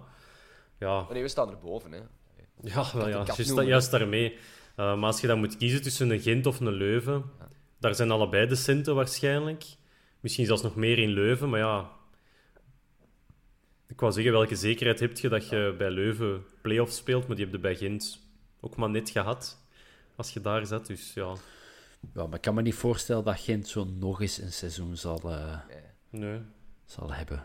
[0.82, 2.00] ja, Maar nee, we staan erboven, hè.
[2.60, 3.62] Ja, wel, ja.
[3.64, 4.32] Juist, daarmee.
[4.32, 4.36] Uh,
[4.76, 7.24] maar als je dan moet kiezen tussen een Gent of een Leuven,
[7.78, 9.64] daar zijn allebei de centen waarschijnlijk.
[10.20, 11.90] Misschien zelfs nog meer in Leuven, maar ja.
[13.88, 17.44] Ik wou zeggen, welke zekerheid heb je dat je bij Leuven play-off speelt, maar die
[17.44, 18.20] heb je bij Gent
[18.60, 19.58] ook maar net gehad.
[20.16, 21.34] Als je daar zat, dus ja.
[22.14, 25.20] Ja, maar ik kan me niet voorstellen dat Gent zo nog eens een seizoen zal,
[25.30, 25.58] eh,
[26.10, 26.40] Nee.
[26.84, 27.44] zal hebben.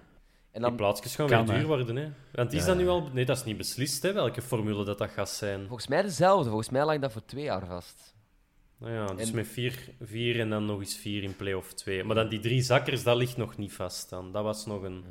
[0.58, 2.10] En Die plaatsjes gaan weer duur worden, hè.
[2.32, 2.68] Want is Ja.
[2.68, 3.10] dat nu al...
[3.14, 5.66] Nee, dat is niet beslist, hè, welke formule dat, dat gaat zijn.
[5.68, 6.46] volgens mij dezelfde.
[6.50, 8.16] Volgens mij lag dat voor twee jaar vast.
[8.78, 12.04] Nou ja, dus En- met vier, vier en dan nog eens vier in play-off 2.
[12.04, 14.32] Maar dan die drie zakkers, dat ligt nog niet vast dan.
[14.32, 15.06] Dat was nog een,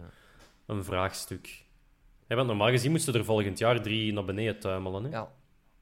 [0.66, 1.64] een vraagstuk.
[2.28, 5.04] Want normaal gezien moesten er volgend jaar drie naar beneden tuimelen.
[5.04, 5.10] Hè?
[5.10, 5.28] Ja,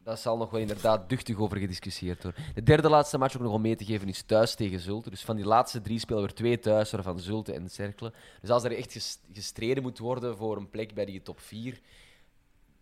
[0.05, 2.45] daar zal nog wel inderdaad duchtig over gediscussieerd worden.
[2.55, 5.11] De derde laatste match ook nog om mee te geven is thuis tegen Zulte.
[5.11, 8.15] Dus van die laatste drie spelen we er twee thuis, waarvan Zulte en Cerkelen.
[8.41, 11.81] Dus als er echt ges- gestreden moet worden voor een plek bij die top 4,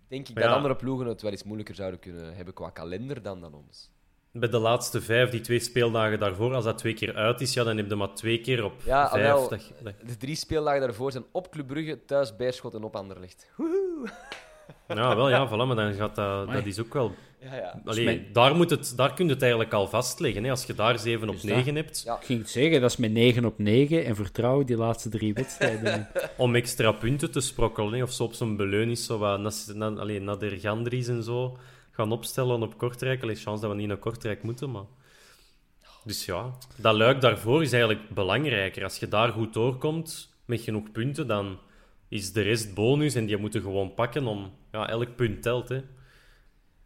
[0.08, 3.40] denk ik dat andere ploegen het wel eens moeilijker zouden kunnen hebben qua kalender dan,
[3.40, 3.90] dan ons.
[4.34, 7.64] Bij de laatste vijf, die twee speeldagen daarvoor, als dat twee keer uit is, ja,
[7.64, 9.22] dan heb je maar twee keer op Ja, vijf.
[9.22, 9.48] wel.
[9.48, 12.96] dat je- dat- De drie speeldagen daarvoor zijn op Club Brugge, thuis Beerschot en op
[12.96, 13.46] Anderlecht.
[14.88, 16.52] Ja, wel, ja, voilà, maar dan gaat dat...
[16.52, 17.14] Dat is ook wel...
[17.40, 17.80] Ja, ja.
[17.84, 20.44] Allee, mijn- daar, moet het, daar kun je het eigenlijk al vastleggen.
[20.44, 20.50] Hè?
[20.50, 21.54] Als je daar 7 op Dus dat.
[21.56, 22.16] 9 hebt, Ja.
[22.16, 25.34] Ik ging het zeggen, dat is met 9 op 9 en vertrouwen die laatste drie
[25.34, 26.08] wedstrijden.
[26.36, 27.92] om extra punten te sprokkelen.
[27.92, 28.02] hè.
[28.02, 31.58] Of zo op zo'n beleun is zo wat nas- na, allee, Nader Gandries en zo
[31.90, 33.22] gaan opstellen op Kortrijk.
[33.22, 34.84] Allee, chance dat we niet naar Kortrijk moeten, maar...
[36.04, 38.84] Dus ja, dat luik daarvoor is eigenlijk belangrijker.
[38.84, 41.58] Als je daar goed doorkomt, met genoeg punten, dan
[42.12, 44.50] is de rest bonus en die moeten gewoon pakken om...
[44.72, 45.80] Ja, elk punt telt, hè.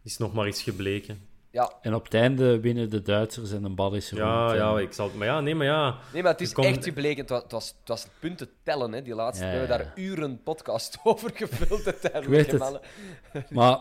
[0.03, 1.19] Is nog maar eens gebleken.
[1.51, 1.73] ja.
[1.81, 4.21] En op het einde winnen de Duitsers en een bal is rond.
[4.21, 5.09] Ja, ja, ik zal...
[5.15, 5.97] Maar ja, nee, maar ja...
[6.13, 7.21] Nee, maar het is komt- echt gebleken.
[7.21, 9.45] Het was, het, was, het was punten tellen, hè, die laatste.
[9.45, 12.41] Ja, We hebben daar uren podcast over gevuld uiteindelijk.
[12.51, 12.81] Ik weet
[13.33, 13.51] het.
[13.51, 13.79] Maar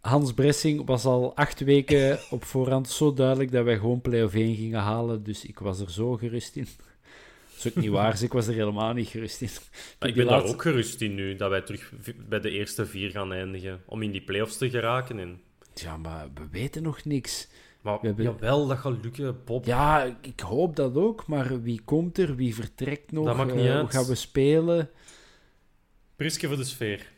[0.00, 4.54] Hans Bressing was al acht weken op voorhand zo duidelijk dat wij gewoon play-off 1
[4.54, 5.22] gingen halen.
[5.22, 6.68] Dus ik was er zo gerust in.
[7.56, 9.48] Dat is ook niet waar, dus ik was er helemaal niet gerust in.
[9.98, 11.92] Maar ik ben daar ook gerust in nu, dat wij terug
[12.28, 13.82] bij de eerste vier gaan eindigen.
[13.86, 15.18] Om in die play-offs te geraken.
[15.18, 15.40] En...
[15.74, 17.48] Ja, maar we weten nog niks.
[17.80, 19.64] Maar We hebben- jawel, dat gaat lukken, Bob.
[19.64, 22.36] Ja, ik hoop dat ook, maar wie komt er?
[22.36, 23.24] Wie vertrekt nog?
[23.26, 23.90] Dat maakt Eh, niet Hoe uit.
[23.90, 24.90] gaan we spelen?
[26.16, 27.12] Priske voor de sfeer.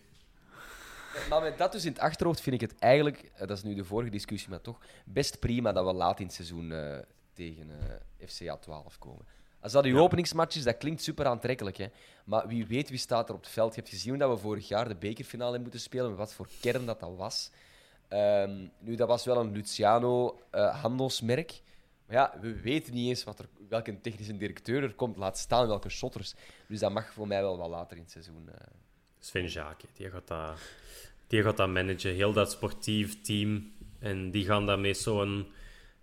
[1.30, 3.74] Maar met dat dus in het achterhoofd vind ik het eigenlijk, eh, dat is nu
[3.74, 6.98] de vorige discussie, maar toch best prima dat we laat in het seizoen eh,
[7.32, 9.24] tegen eh, FCA 12 komen.
[9.66, 11.76] Als dat uw openingsmatch is, dat klinkt super aantrekkelijk.
[11.76, 11.86] Hè?
[12.24, 13.74] Maar wie weet wie staat er op het veld.
[13.74, 16.86] Je hebt gezien dat we vorig jaar de bekerfinale hebben moeten spelen, wat voor kern
[16.86, 17.50] dat, dat was.
[18.08, 21.60] Ehm, nu, dat was wel een Luciano eh, handelsmerk.
[22.06, 25.66] Maar ja, we weten niet eens wat er, welke technische directeur er komt, laat staan
[25.66, 26.34] welke shotters.
[26.68, 28.48] Dus dat mag voor mij wel wat later in het seizoen.
[28.48, 28.66] eh.
[29.18, 30.58] Sven Jaak, die gaat, dat,
[31.26, 32.14] die gaat dat managen.
[32.14, 33.72] Heel dat sportief team.
[33.98, 34.96] En die gaan dat met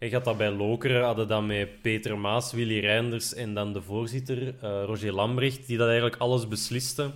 [0.04, 3.82] Hij gaat dat bij Lokeren, hadden dat met Peter Maas, Willy Reinders en dan de
[3.82, 7.12] voorzitter, eh, Roger Lambrecht, die dat eigenlijk alles besliste.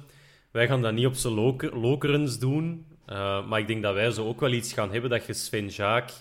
[0.52, 4.12] Wij gaan dat niet op z'n loker, lokerens doen, eh, maar ik denk dat wij
[4.12, 6.12] zo ook wel iets gaan hebben dat je Sven Jaak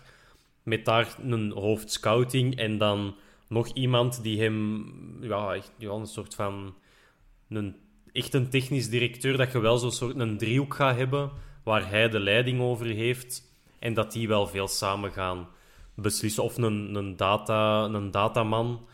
[0.63, 3.17] met daar een hoofdscouting en dan
[3.49, 4.85] nog iemand die hem,
[5.21, 6.75] ja, echt, ja, een soort van,
[7.49, 7.77] een,
[8.13, 11.31] echt een technisch directeur, dat je wel zo'n soort een driehoek gaat hebben,
[11.63, 13.43] waar hij de leiding over heeft,
[13.79, 15.55] en dat die wel veel samen gaan
[15.97, 16.43] beslissen.
[16.43, 18.87] Of een, een, data, een dataman,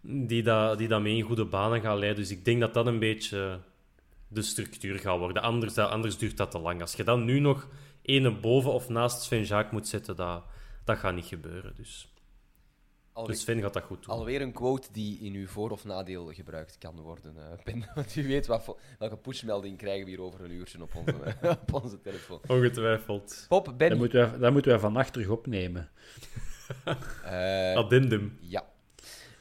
[0.00, 2.20] die dat, die dat mee in goede banen gaat leiden.
[2.22, 3.58] Dus ik denk dat dat een beetje
[4.28, 5.42] de structuur gaat worden.
[5.42, 6.80] Anders, anders duurt dat te lang.
[6.80, 7.68] Als je dan nu nog
[8.02, 10.42] ene boven of naast Sven Jaak moet zetten, dat,
[10.84, 11.72] dat gaat niet gebeuren.
[11.76, 12.10] Dus,
[13.12, 14.14] Alweer, dus Sven gaat dat goed doen.
[14.14, 17.88] alweer een quote die in uw voor- of nadeel gebruikt kan worden, eh Ben.
[17.94, 21.72] Want u weet wat, welke pushmelding krijgen we hier over een uurtje op onze, op
[21.84, 22.40] onze telefoon.
[22.46, 23.44] Ongetwijfeld.
[23.48, 23.88] Pop, Ben.
[23.88, 25.90] Dat moeten wij, dat moeten wij vannacht terug opnemen.
[27.24, 28.38] Eh, Addendum.
[28.40, 28.66] Ja.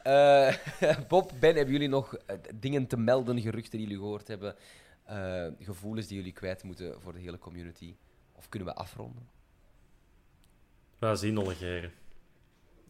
[0.03, 0.55] Eh,
[1.07, 4.55] Bob, Ben, hebben jullie nog eh, dingen te melden, geruchten die jullie gehoord hebben,
[5.03, 7.95] eh, gevoelens die jullie kwijt moeten voor de hele community?
[8.34, 9.28] Of kunnen we afronden?
[10.99, 11.91] We zien Ollegeren.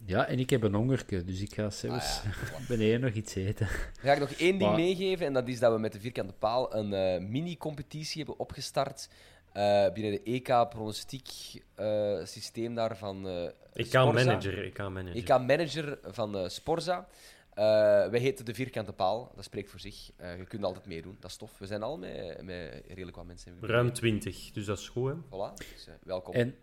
[0.05, 3.67] Ja, en ik heb een hongerke, dus ik ga zelfs Ah, beneden nog iets eten.
[3.67, 5.99] Dan ga ik nog één ding Maar- meegeven, en dat is dat we met de
[5.99, 9.09] Vierkante Paal een eh, mini-competitie hebben opgestart
[9.55, 13.43] eh, binnen de EK-pronostiek-systeem daar van eh
[13.73, 14.03] Ik Sporza.
[14.03, 14.63] kan manager.
[14.65, 15.15] Ik kan manager.
[15.17, 17.07] EK-manager van eh, Sporza.
[17.53, 17.63] Eh,
[18.09, 20.11] wij heten de Vierkante Paal, dat spreekt voor zich.
[20.15, 21.57] Eh, je kunt altijd meedoen, dat is tof.
[21.57, 23.57] We zijn al met, met redelijk wat mensen.
[23.61, 25.15] Ruim 20, dus dat is goed, hè?
[25.15, 26.33] Voilà, dus, eh, welkom.
[26.33, 26.55] En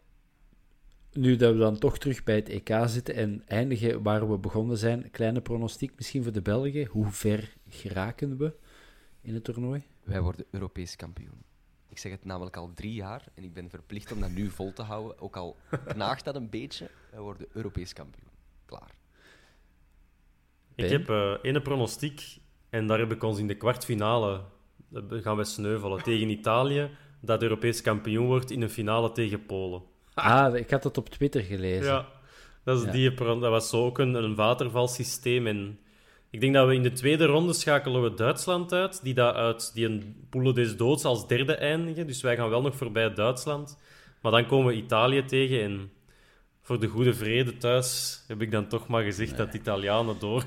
[1.13, 4.79] nu dat we dan toch terug bij het EK zitten en eindigen waar we begonnen
[4.79, 6.87] zijn, kleine pronostiek misschien voor de Belgen.
[6.87, 8.53] Hoe ver geraken we
[9.21, 9.83] in het toernooi?
[10.03, 11.43] Wij worden Europees kampioen.
[11.93, 14.73] Ik zeg het namelijk al drie jaar en ik ben verplicht om dat nu vol
[14.73, 15.21] te houden.
[15.21, 18.29] Ook al knaagt dat een beetje, wij worden Europees kampioen.
[18.67, 18.95] Klaar.
[20.75, 22.39] Ik heb eh ene pronostiek
[22.71, 24.45] en daar heb ik ons in de kwartfinale
[24.95, 26.91] eh, gaan we sneuvelen tegen Italië,
[27.21, 29.83] dat Europees kampioen wordt in een finale tegen Polen.
[30.15, 31.93] Ah, ik had het op Twitter gelezen.
[31.93, 32.09] Ja,
[32.65, 32.91] dat, is Ja.
[32.91, 35.47] die, pro- dat was zo ook een, een watervalsysteem.
[35.47, 35.79] En
[36.33, 39.75] ik denk dat we in de tweede ronde schakelen we Duitsland uit, die dat uit
[39.75, 42.07] die een poelen des doods als derde eindigen.
[42.07, 43.79] Dus wij gaan wel nog voorbij Duitsland.
[44.21, 45.93] Maar dan komen we Italië tegen en
[46.63, 50.45] voor de goede vrede thuis heb ik dan toch maar gezegd dat de Italianen door.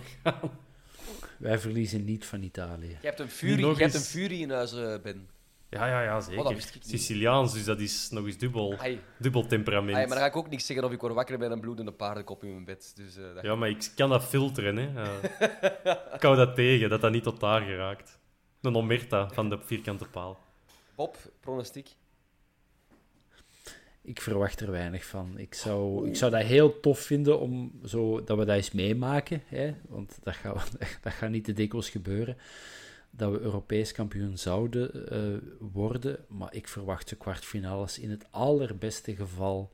[1.38, 2.98] Wij verliezen niet van Italië.
[3.02, 5.28] Je hebt een furie, je hebt een furie in huis, eh, Ben.
[5.76, 6.40] Ja, ja, ja, zeker.
[6.40, 6.90] Oh, dat wist ik niet.
[6.90, 9.96] Siciliaans, dus dat is nog eens dubbel, Ai, dubbel temperament.
[9.98, 11.92] ai, maar dan ga ik ook niks zeggen of ik word wakker met een bloedende
[11.92, 12.92] paardenkop in mijn bed.
[12.96, 15.04] Dus, eh, dat- Ja, maar ik kan dat filteren, hè.
[15.04, 18.20] Eh, ik hou dat tegen, dat dat niet tot daar geraakt.
[18.62, 20.40] Een omerta van de vierkante paal.
[20.96, 21.90] Bob, pronostiek.
[24.02, 25.38] Ik verwacht er weinig van.
[25.38, 29.42] Ik zou, ik zou dat heel tof vinden om zo, dat we dat eens meemaken.
[29.46, 29.74] Hè?
[29.88, 30.72] Want dat gaat,
[31.04, 32.38] dat gaat niet te dikwijls gebeuren.
[33.18, 36.26] Dat we Europees kampioen zouden eh, worden.
[36.28, 39.72] Maar ik verwacht de kwartfinales in het allerbeste geval.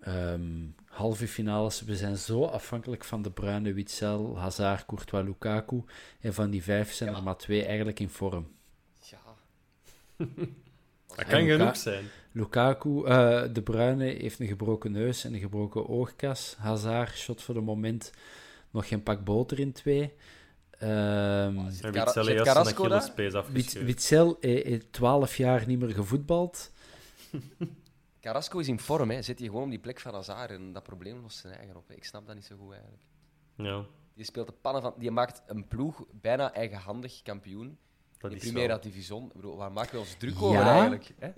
[0.00, 1.80] ehm, halve finales.
[1.82, 5.82] We zijn zo afhankelijk van de Bruyne, Witzel, Hazard, Courtois, Lukaku.
[6.20, 8.48] En van die vijf zijn er maar twee eigenlijk in vorm.
[9.00, 9.18] Ja.
[11.16, 12.04] Dat kan Luka- genoeg zijn.
[12.32, 16.54] Lukaku, eh, De Bruyne heeft een gebroken neus en een gebroken oogkas.
[16.58, 18.12] Hazard shot voor de moment
[18.70, 20.12] nog geen pak boter in twee.
[20.82, 23.84] Ehm Cara- Witzel heeft Carrasco.
[23.84, 26.70] Witzel heeft 12 jaar niet meer gevoetbald.
[28.20, 29.22] Carrasco is in vorm, hè.
[29.22, 31.88] Zit hij gewoon op die plek van Hazard en dat probleem lost zijn eigen op.
[31.88, 31.94] hè.
[31.94, 33.02] Ik snap dat niet zo goed eigenlijk.
[33.56, 34.94] Ja, Die speelt de pannen van...
[34.98, 37.78] Die maakt een ploeg bijna eigenhandig kampioen.
[38.18, 38.78] dat in is Primera.
[38.78, 39.26] Division.
[39.26, 40.40] Ik bedoel, waar maken we ons druk Ja.
[40.40, 41.12] over eigenlijk?
[41.18, 41.30] Hè?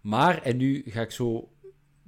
[0.00, 1.48] Maar, en nu ga ik zo...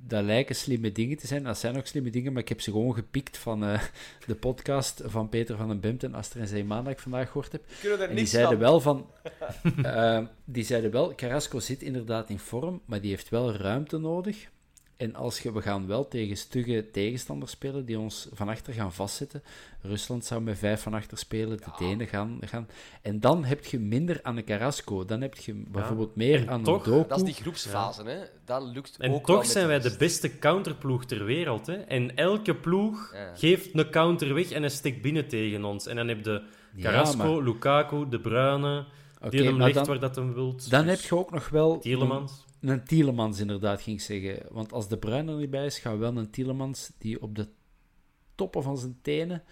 [0.09, 1.42] Dat lijken slimme dingen te zijn.
[1.42, 3.82] Dat zijn ook slimme dingen, maar ik heb ze gewoon gepikt van eh,
[4.26, 7.52] de podcast van Peter van den Bemt en Aster en Zeemaan dat ik vandaag gehoord
[7.52, 7.64] heb.
[8.09, 9.07] En die zeiden wel van...
[9.82, 14.48] eh, die zeiden wel, Carrasco zit inderdaad in vorm, maar die heeft wel ruimte nodig.
[14.97, 18.92] En als je, we gaan wel tegen stugge tegenstanders spelen die ons van achter gaan
[18.92, 19.42] vastzetten.
[19.82, 22.68] Rusland zou met vijf van achter spelen, de Denen gaan, gaan...
[23.03, 25.05] En dan heb je minder aan een Carrasco.
[25.05, 27.09] Dan heb je bijvoorbeeld meer En aan toch, een Doku.
[27.09, 28.18] Dat is die groepsfase, hè.
[28.44, 31.66] Dat lukt En ook toch zijn wij de de beste counterploeg ter wereld.
[31.66, 31.74] Hè?
[31.74, 33.34] En elke ploeg Ja.
[33.34, 35.86] geeft een counter weg en een stikt binnen tegen ons.
[35.86, 36.42] En dan heb je
[36.74, 38.84] Ja, Carrasco, maar- Lukaku, De Bruyne,
[39.20, 40.70] Oké, die hem dan- waar dat hem wilt.
[40.70, 41.78] Dan Dus heb je ook nog wel...
[41.78, 42.44] Tielemans.
[42.66, 44.42] Een, Tielemans, inderdaad, ging ik zeggen.
[44.50, 47.34] Want als De Bruyne er niet bij is, gaan we wel een Tielemans die op
[47.34, 47.48] de
[48.34, 49.42] toppen van zijn tenen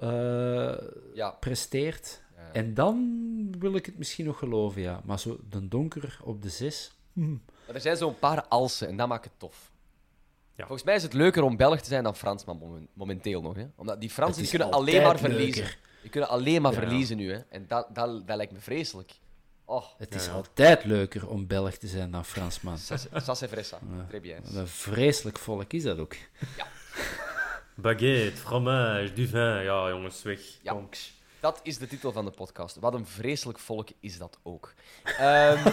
[0.00, 0.74] eh,
[1.14, 1.30] Ja.
[1.40, 2.22] presteert.
[2.36, 2.52] Ja.
[2.52, 5.00] En dan wil ik het misschien nog geloven, ja.
[5.04, 6.94] Maar zo de donker op de zes...
[7.12, 9.72] Maar er zijn zo'n paar alsen en dat maakt het tof.
[10.54, 10.62] Ja.
[10.66, 13.56] Volgens mij is het leuker om Belg te zijn dan Fransman momen- momenteel nog.
[13.56, 13.66] Hè?
[13.76, 15.62] Omdat die Fransen kunnen alleen maar verliezen.
[15.62, 15.78] leuker.
[16.00, 16.78] Die kunnen alleen maar Ja.
[16.78, 17.32] verliezen nu.
[17.32, 17.38] Hè?
[17.38, 19.12] En dat, dat, dat lijkt me vreselijk.
[19.68, 20.36] Oh, Het is Ja, ja.
[20.36, 22.78] altijd leuker om Belg te zijn dan Fransman.
[23.48, 23.78] vrai ça.
[24.08, 24.42] Très bien.
[24.42, 26.14] Wat Een vreselijk volk is dat ook.
[27.74, 29.62] Baguette, fromage, du vin.
[29.62, 30.40] Ja, jongens, weg.
[30.62, 30.80] Ja.
[31.40, 32.76] Dat is de titel van de podcast.
[32.76, 34.74] Wat een vreselijk volk is dat ook.
[35.18, 35.72] Ehm,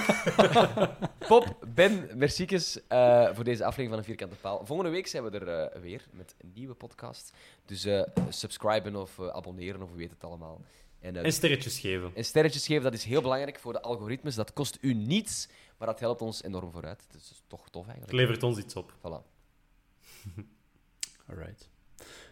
[1.28, 4.66] Pop, Ben, merciekes uh, voor deze aflevering van een Vierkante Paal.
[4.66, 7.34] Volgende week zijn we er uh, weer met een nieuwe podcast.
[7.66, 10.62] Dus uh, subscriben of abonneren of weet het allemaal.
[11.04, 12.12] En, en sterretjes geven.
[12.16, 14.36] En sterretjes geven, dat is heel belangrijk voor de algoritmes.
[14.36, 15.48] Dat kost u niets,
[15.78, 17.04] maar dat helpt ons enorm vooruit.
[17.12, 18.12] Het is toch tof eigenlijk.
[18.12, 18.94] Het levert ons iets op.
[18.98, 19.22] Voilà.
[21.30, 21.70] Alright.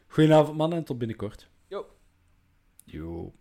[0.07, 1.47] Goedenavond, mannen, en tot binnenkort.
[1.67, 1.85] Jo.
[2.83, 3.33] Jo.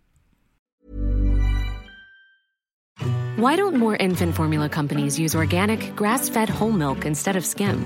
[3.35, 7.85] Why don't more infant formula companies use organic, grass-fed whole milk instead of skim?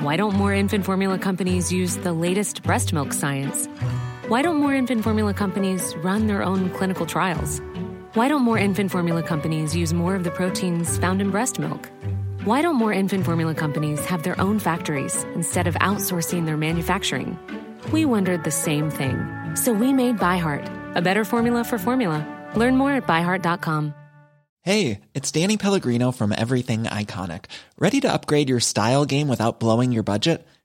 [0.00, 3.68] Why don't more infant formula companies use the latest breast milk science?
[4.32, 7.60] Why don't more infant formula companies run their own clinical trials?
[8.14, 11.90] Why don't more infant formula companies use more of the proteins found in breast milk?
[12.44, 17.38] Why don't more infant formula companies have their own factories instead of outsourcing their manufacturing?
[17.92, 19.18] We wondered the same thing.
[19.54, 22.26] So we made ByHeart, a better formula for formula.
[22.56, 23.92] Learn more at byheart.com.
[24.62, 27.50] Hey, it's Danny Pellegrino from Everything Iconic.
[27.78, 30.46] Ready to upgrade your style game without blowing your budget?